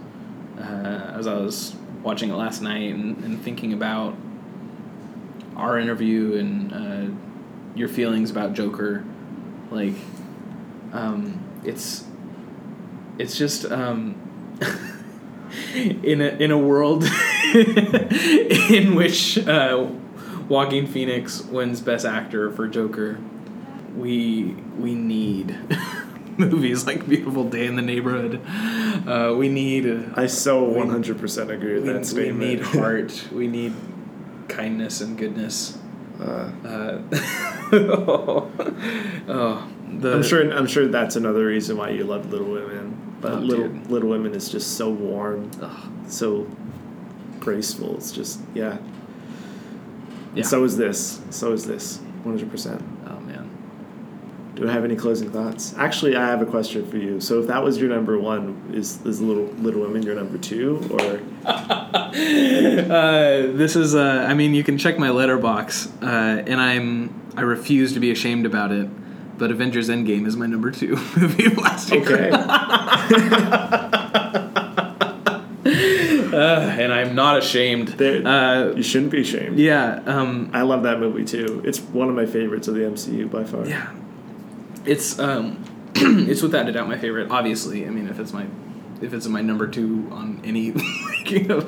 [0.59, 4.15] uh, as I was watching it last night and, and thinking about
[5.57, 7.15] our interview and uh,
[7.75, 9.05] your feelings about Joker.
[9.71, 9.95] Like,
[10.93, 12.05] um, it's
[13.19, 14.15] it's just um,
[15.75, 17.05] in a in a world
[17.55, 19.87] in which uh,
[20.49, 23.19] Joaquin Phoenix wins Best Actor for Joker,
[23.97, 25.57] we we need
[26.39, 28.41] movies like Beautiful Day in the Neighborhood.
[29.07, 32.39] Uh, we need I so 100% agree with we, that statement.
[32.39, 33.29] we need heart.
[33.33, 33.75] we need
[34.49, 35.79] kindness and goodness.
[36.21, 36.99] Uh, Uh,
[39.29, 39.69] oh,
[40.01, 40.51] the, I'm sure.
[40.53, 43.17] I'm sure that's another reason why you love Little Women.
[43.21, 43.91] But Oh, Little dude.
[43.91, 45.91] Little Women is just so warm, Ugh.
[46.07, 46.47] so
[47.41, 47.97] graceful.
[47.97, 48.79] It's just yeah.
[50.35, 50.43] Yeah.
[50.43, 51.21] And so is this.
[51.31, 51.99] So is this.
[52.25, 52.51] 100.
[52.51, 53.49] percent Oh man.
[54.55, 55.73] Do I have any closing thoughts?
[55.79, 57.21] Actually, I have a question for you.
[57.21, 60.81] So, if that was your number one, is is Little Little Women your number two,
[60.91, 62.11] or uh,
[63.53, 67.93] this is uh, I mean you can check my letterboxd uh, and I'm I refuse
[67.95, 68.89] to be ashamed about it
[69.39, 72.31] but Avengers Endgame is my number two movie of last year okay?
[75.65, 79.59] uh, and I'm not ashamed There- uh, you shouldn't be ashamed.
[79.59, 81.63] yeah um, I love that movie too.
[81.65, 83.67] It's one of my favorites of the MCU by far.
[83.67, 83.93] yeah
[84.85, 85.63] it's um,
[85.95, 88.47] it's without a doubt my favorite obviously I mean if it's my
[89.03, 90.71] if it's my number two on any
[91.09, 91.65] ranking of,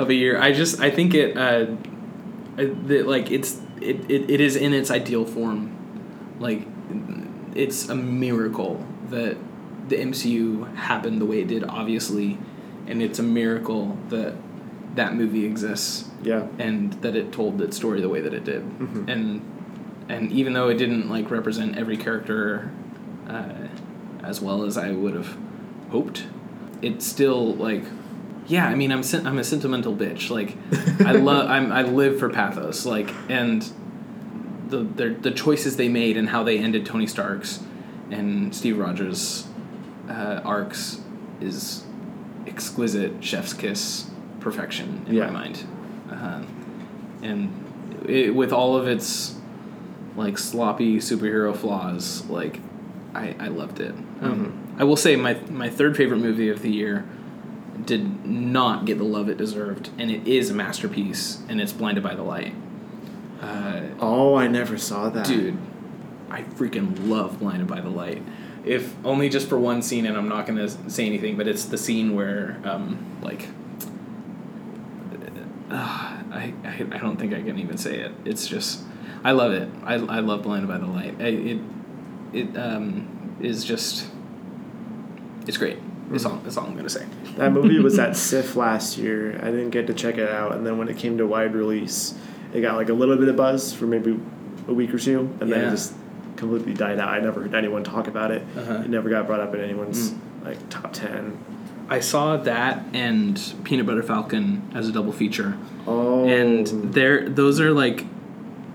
[0.00, 1.66] of a year I just I think it uh,
[2.56, 5.70] that like it's it, it, it is in its ideal form
[6.40, 6.66] like
[7.54, 9.36] it's a miracle that
[9.88, 12.38] the MCU happened the way it did obviously
[12.86, 14.34] and it's a miracle that
[14.94, 16.46] that movie exists Yeah.
[16.58, 19.08] and that it told its story the way that it did Mhm.
[19.08, 19.40] and
[20.08, 22.70] and even though it didn't like represent every character
[23.28, 23.68] uh,
[24.22, 25.36] as well as I would have
[25.90, 26.24] hoped
[26.82, 27.84] it still like
[28.46, 30.56] yeah I mean I'm sen- I'm a sentimental bitch like
[31.00, 33.64] I love I'm I live for pathos like and
[34.82, 37.60] the the the choices they made and how they ended Tony Stark's
[38.10, 39.46] and Steve Rogers
[40.08, 41.00] uh, arcs
[41.40, 41.84] is
[42.46, 44.10] exquisite chef's kiss
[44.40, 45.26] perfection in Yeah.
[45.26, 45.64] my mind.
[46.10, 46.42] Uh,
[47.22, 49.36] and it, with all of its
[50.16, 52.60] like sloppy superhero flaws like
[53.14, 53.94] I, I loved it.
[54.20, 57.06] Um, I will say my my third favorite movie of the year
[57.84, 62.02] did not get the love it deserved and it is a masterpiece and it's Blinded
[62.02, 62.54] by the Light
[63.44, 65.26] uh, Oh, I never saw that.
[65.26, 65.58] dude
[66.30, 68.20] i freaking love blinded by the light.
[68.64, 71.66] If only just for one scene and i'm not going to say anything but it's
[71.66, 73.46] the scene where um, like
[75.70, 75.74] uh,
[76.32, 78.12] I, I, I don't think i can even say it.
[78.24, 78.82] It's just
[79.22, 79.68] i love it.
[79.84, 81.16] I, I love blinded by the light.
[81.20, 81.58] I, it
[82.32, 84.06] it um, is just
[85.46, 85.78] it's great.
[86.10, 87.06] That's all, that's all i'm going to say.
[87.36, 89.38] That movie was at SIFF last year.
[89.42, 92.14] I didn't get to check it out, and then when it came to wide release,
[92.54, 94.18] it got like a little bit of buzz for maybe
[94.68, 95.94] a week or two, and then it just
[96.36, 97.08] completely died out.
[97.08, 98.42] I never heard anyone talk about it.
[98.56, 98.82] Uh-huh.
[98.84, 100.44] It never got brought up in anyone's Mm.
[100.44, 101.36] like top ten.
[101.88, 107.60] i saw that and peanut butter falcon as a double feature Oh, and there those
[107.60, 108.04] are like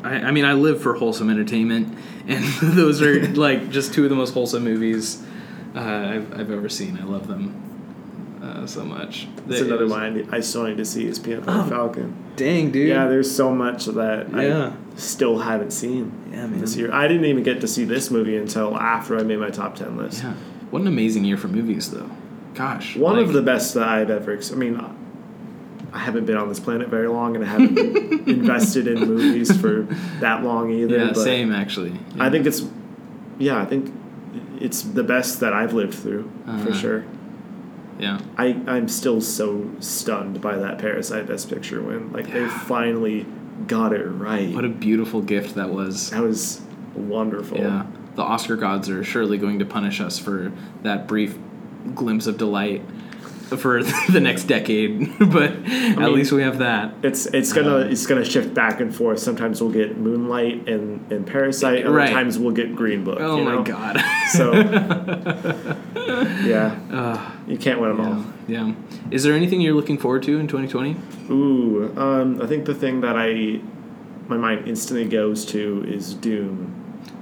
[0.03, 4.09] I, I mean i live for wholesome entertainment and those are like just two of
[4.11, 5.23] the most wholesome movies
[5.75, 7.68] uh, I've, I've ever seen i love them
[8.63, 11.19] uh, so much that's It another was- one I, I still need to see is
[11.19, 12.13] Peanut Butter Oh, Falcon.
[12.35, 14.73] dang dude Yeah, there's so much that Yeah.
[14.95, 16.59] I still haven't seen Yeah, man.
[16.61, 16.91] this year.
[16.91, 19.97] I didn't even get to see this movie until after I made my top ten
[19.97, 20.23] list.
[20.23, 20.33] yeah
[20.71, 22.09] what an amazing year for movies though
[22.53, 24.33] gosh One like- of the best that I've ever.
[24.33, 24.75] Ex- I mean,
[25.93, 29.55] I haven't been on this planet very long, and I haven't been invested in movies
[29.59, 29.87] for
[30.19, 30.97] that long either.
[30.97, 32.61] yeah but same actually I think it's,
[33.39, 33.91] yeah, I think
[34.59, 36.73] it's the best that I've lived through for Uh-huh.
[36.73, 37.03] sure.
[37.99, 42.11] Yeah I I'm still so stunned by that Parasite Best Picture win.
[42.11, 43.25] Like they finally
[43.67, 44.53] got it right.
[44.55, 46.61] what a beautiful gift that was that was
[46.95, 47.57] wonderful.
[47.57, 47.85] Yeah,
[48.15, 50.51] the Oscar gods are surely going to punish us for
[50.83, 51.37] that brief
[51.93, 52.81] glimpse of delight.
[53.57, 53.81] for
[54.11, 56.93] the next decade, but at mean- least we have that.
[57.01, 59.17] It's it's gonna um, it's gonna shift back and forth.
[59.19, 61.83] Sometimes we'll get Moonlight and, and Parasite.
[61.85, 62.11] Other Right.
[62.13, 63.19] times we'll get Green Book.
[63.19, 63.63] Oh my know?
[63.63, 63.99] god.
[64.33, 64.51] So
[66.43, 68.25] yeah, you can't win them all.
[68.47, 68.67] yeah.
[68.67, 68.73] yeah.
[69.11, 70.95] Is there anything you're looking forward to in 2020?
[71.31, 73.61] Ooh, um, I think the thing that I
[74.27, 76.75] my mind instantly goes to is Dune.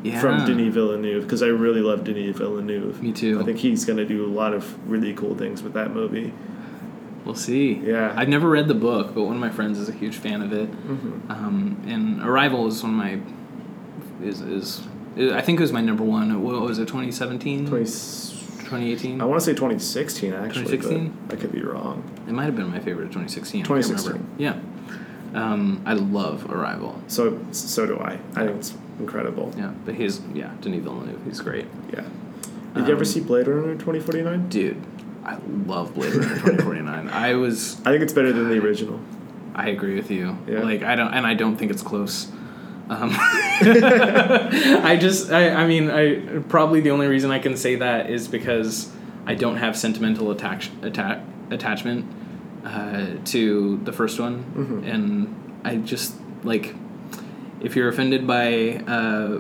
[0.04, 0.22] Yeah.
[0.22, 3.02] from Denis Villeneuve because I really love Denis Villeneuve.
[3.02, 3.42] Me too.
[3.42, 6.34] I think he's gonna do a lot of really cool things with that movie.
[7.26, 7.74] We'll see.
[7.74, 8.14] Yeah.
[8.16, 10.54] I've never read the book, but one of my friends is a huge fan of
[10.54, 10.72] it.
[10.72, 11.32] Mm-hmm.
[11.32, 13.20] Um, and Arrival is one of my
[14.26, 14.88] is is
[15.18, 16.42] I think it was my number one.
[16.44, 16.88] What was it?
[16.88, 17.84] 2017, 20,
[18.68, 19.22] 2018.
[19.22, 20.66] I want to say 2016 actually.
[20.66, 21.18] 2016?
[21.32, 22.04] I could be wrong.
[22.28, 23.64] It might have been my favorite of 2016.
[23.64, 24.12] 2016.
[24.12, 24.30] remember.
[24.38, 24.60] Yeah.
[25.34, 27.02] Um, I love Arrival.
[27.08, 28.20] So so do I.
[28.36, 29.54] I think it's incredible.
[29.58, 31.24] Yeah, but he's yeah Denis Villeneuve.
[31.26, 32.04] He's great, Yeah.
[32.74, 34.50] Did you ever Um, see Blade Runner 2049?
[34.50, 34.82] dude.
[35.26, 37.10] I love Blade Runner 2049.
[37.12, 39.00] I was I think it's better than the original.
[39.56, 40.38] I agree with you.
[40.48, 40.62] Yeah.
[40.62, 42.28] Like I don't, and I don't think it's close.
[42.90, 43.10] Um,
[44.02, 48.28] I just, I, I mean, I probably the only reason I can say that is
[48.28, 48.90] because
[49.26, 51.22] I don't have sentimental attach, atta-
[51.52, 52.06] attachment
[52.66, 54.94] uh, to the first one, Mhm.
[54.94, 56.76] and I just like
[57.60, 59.40] if you're offended by uh,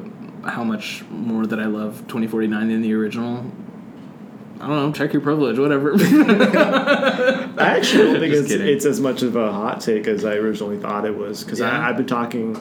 [0.49, 3.45] how much more that I love 2049 than the original.
[4.59, 4.91] I don't know.
[4.91, 5.93] Check your privilege, whatever.
[5.99, 10.77] I actually don't think it's, it's as much of a hot take as I originally
[10.79, 11.87] thought it was because Yeah.
[11.87, 12.55] I've been talking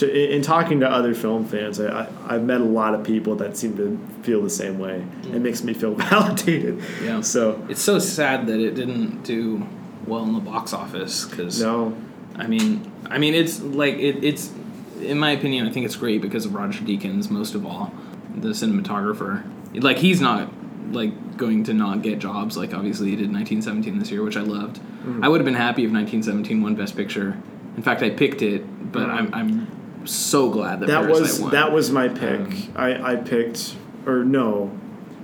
[0.00, 1.80] to in, in talking to other film fans.
[1.80, 5.04] I, I I've met a lot of people that seem to feel the same way.
[5.24, 6.82] It makes me feel validated.
[7.02, 7.20] Yeah.
[7.20, 9.66] So It's so sad that it didn't do
[10.06, 11.96] well in the box office because no,
[12.36, 14.52] I mean, I mean, it's like it, it's
[15.00, 17.92] in my opinion, I think it's great because of Roger Deakins most of all,
[18.34, 19.44] the cinematographer.
[19.74, 20.50] Like he's not
[20.92, 22.56] like going to not get jobs.
[22.56, 24.76] Like obviously he did 1917 this year, which I loved.
[24.76, 25.24] Mm-hmm.
[25.24, 27.40] I would have been happy if 1917 won Best Picture.
[27.76, 31.50] In fact, I picked it, but I'm I'm so glad that that Parasite was won.
[31.52, 32.40] that was my pick.
[32.40, 33.76] Um, I I picked
[34.06, 34.70] or no.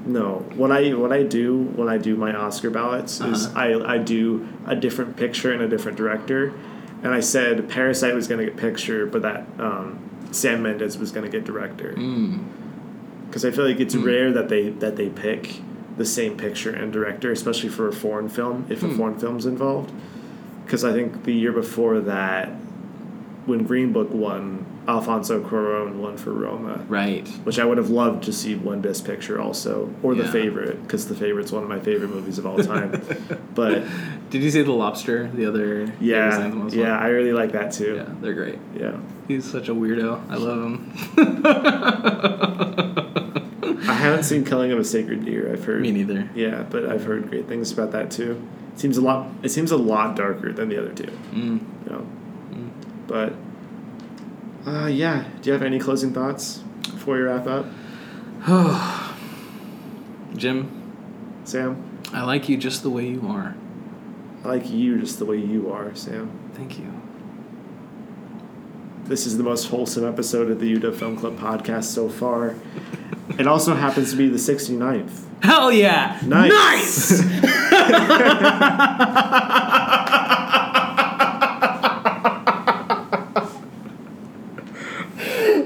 [0.05, 3.59] No, what I what I do when I do my Oscar ballots is Uh-huh.
[3.59, 6.53] I, I do a different picture and a different director,
[7.03, 9.99] and I said Parasite was going to get picture, but that um,
[10.31, 11.93] Sam Mendes was going to get director.
[11.97, 12.45] Mm,
[13.27, 14.05] because I feel like it's Hmm.
[14.05, 15.61] rare that they that they pick
[15.97, 18.97] the same picture and director, especially for a foreign film if a Hmm.
[18.97, 19.91] foreign film's involved.
[20.65, 22.51] Because I think the year before that,
[23.47, 27.27] when Green Book won, Alfonso Cuarón won for Roma, right.
[27.45, 31.09] which I would have loved to see won Best Picture also, or The Favorite, because
[31.09, 33.03] The Favorite's one of my favorite movies of all time.
[33.55, 33.85] but
[34.31, 35.29] Did you see The Lobster?
[35.29, 36.69] The other Yorgos yeah, one?
[36.71, 37.97] yeah, I really like that too.
[37.97, 38.59] yeah, they're great.
[38.79, 38.97] Yeah.
[39.29, 40.31] He's such a weirdo.
[40.31, 40.93] I love him.
[43.89, 45.53] I haven't seen Killing of a Sacred Deer.
[45.53, 45.83] I've heard.
[45.83, 46.29] Me neither.
[46.35, 48.47] Yeah, but I've heard great things about that too.
[48.73, 49.29] It seems a lot.
[49.43, 51.11] It seems a lot darker than the other two.
[51.33, 51.61] Mm.
[51.85, 52.07] You know,
[53.07, 53.33] but
[54.67, 55.25] uh, yeah.
[55.41, 57.67] Do you have any closing thoughts before we wrap up,
[60.37, 60.71] Jim,
[61.45, 61.83] Sam?
[62.13, 63.55] I like you just the way you are.
[64.45, 66.31] I like you just the way you are, Sam.
[66.55, 66.93] Thank you.
[69.05, 72.57] This is the most wholesome episode of the UW Film Club podcast so far.
[73.39, 75.23] it also happens to be the 69th.
[75.43, 76.19] Hell yeah!
[76.25, 77.23] Nice.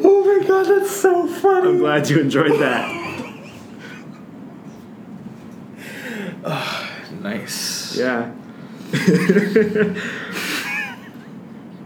[0.02, 1.68] oh my god, that's so funny.
[1.68, 2.96] I'm glad you enjoyed that.
[7.20, 7.96] nice.
[7.96, 8.32] Yeah.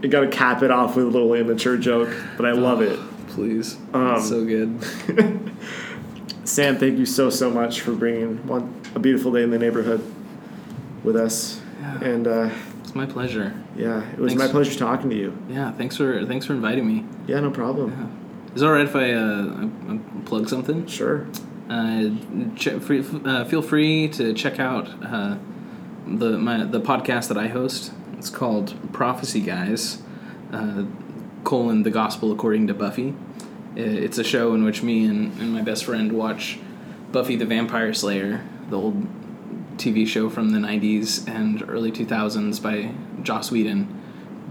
[0.01, 2.99] you gotta cap it off with a little immature joke, but I love it.
[3.29, 3.77] Please.
[3.93, 4.79] Um, so good.
[6.45, 10.01] Sam, thank you so so much for bringing one a beautiful day in the neighborhood
[11.03, 11.59] with us.
[11.81, 12.03] Yeah.
[12.03, 12.49] And uh,
[12.81, 13.53] It's my pleasure.
[13.75, 14.45] yeah, it was Thanks.
[14.45, 15.37] my pleasure talking to you.
[15.49, 17.03] Yeah, thanks for thanks for inviting me.
[17.27, 17.91] Yeah, no problem.
[17.91, 18.24] Yeah.
[18.55, 20.87] Is it alright if I, uh, I, I plug something?
[20.87, 21.27] Sure.
[21.69, 22.09] Uh,
[22.79, 25.37] free, uh, feel free to check out uh,
[26.07, 27.91] the my the podcast that I host.
[28.17, 30.01] It's called Prophecy Guys,
[30.53, 30.83] uh,
[31.43, 33.13] colon the Gospel according to Buffy.
[33.75, 36.59] I- It's a show in which me and, and my best friend watch
[37.11, 39.05] Buffy the Vampire Slayer, the old
[39.77, 42.91] TV show from the '90s and early 2000s by
[43.23, 43.87] Joss Whedon,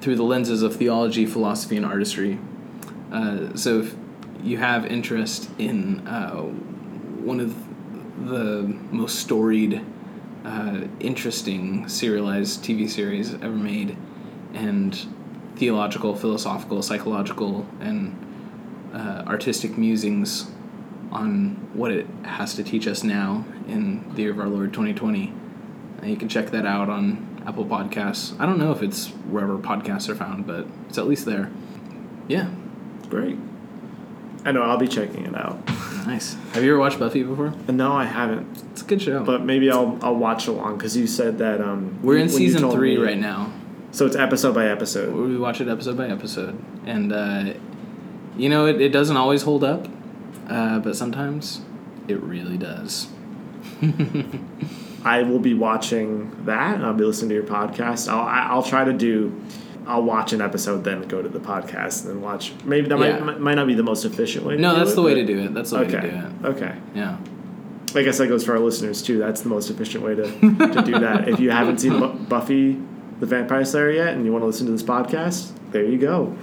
[0.01, 2.39] through the lenses of theology, philosophy, and artistry.
[3.13, 3.95] Uh, so if
[4.43, 7.55] you have interest in uh, one of
[8.27, 9.85] the most storied,
[10.45, 13.97] uh, interesting serialized TV series ever made,
[14.53, 15.07] and
[15.57, 18.17] theological, philosophical, psychological, and
[18.93, 20.51] uh, artistic musings
[21.11, 25.33] on what it has to teach us now in the year of our Lord 2020,
[25.99, 28.39] And you can check that out on Apple Podcasts.
[28.41, 31.51] I don't know if it's wherever podcasts are found, but it's at least there.
[32.27, 32.51] Yeah,
[33.15, 33.39] Great.
[34.45, 35.65] I know I'll be checking it out.
[36.07, 36.37] nice.
[36.53, 37.55] Have you ever watched Buffy before?
[37.69, 39.23] No, I haven't, It's a good show.
[39.23, 42.97] but maybe I'll I'll watch along because you said that um We're in season three
[42.99, 43.53] me- right now.
[43.93, 45.15] so it's episode by episode.
[45.15, 47.53] We watch it episode by episode, and uh,
[48.37, 49.87] you know it, it doesn't always hold up,
[50.49, 51.62] uh, but sometimes
[52.09, 53.07] it really does.
[55.05, 56.75] I will be watching that.
[56.77, 58.09] and I'll be listening to your podcast.
[58.12, 59.41] I'll I'll try to do.
[59.87, 62.53] I'll watch an episode, then go to the podcast, and watch.
[62.64, 63.18] Maybe that Yeah.
[63.20, 64.57] might, might not be the most efficient way.
[64.57, 65.55] To No, that's it, the way to do it.
[65.55, 66.09] That's the way to do Okay.
[66.43, 66.47] it.
[66.47, 66.74] Okay.
[66.95, 67.16] Yeah.
[67.97, 69.18] I guess that goes for our listeners too.
[69.18, 71.28] That's the most efficient way to, to do that.
[71.32, 72.80] If you haven't seen Bu- Buffy
[73.20, 76.35] the Vampire Slayer yet and you want to listen to this podcast, there you go.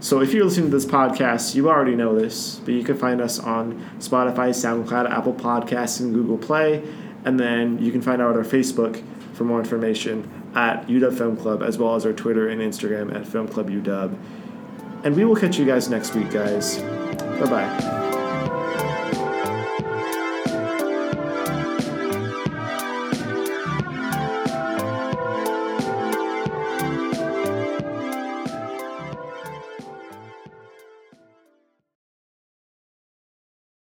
[0.00, 3.20] So if you're listening to this podcast, you already know this, but you can find
[3.22, 6.82] us on Spotify, SoundCloud, Apple Podcasts, and Google Play.
[7.24, 9.02] And then you can find out our Facebook
[9.32, 13.26] for more information at UW Film Club, as well as our Twitter and Instagram at
[13.26, 14.16] Film Club UW.
[15.04, 16.78] And we will catch you guys next week, guys.
[16.78, 18.05] Bye bye.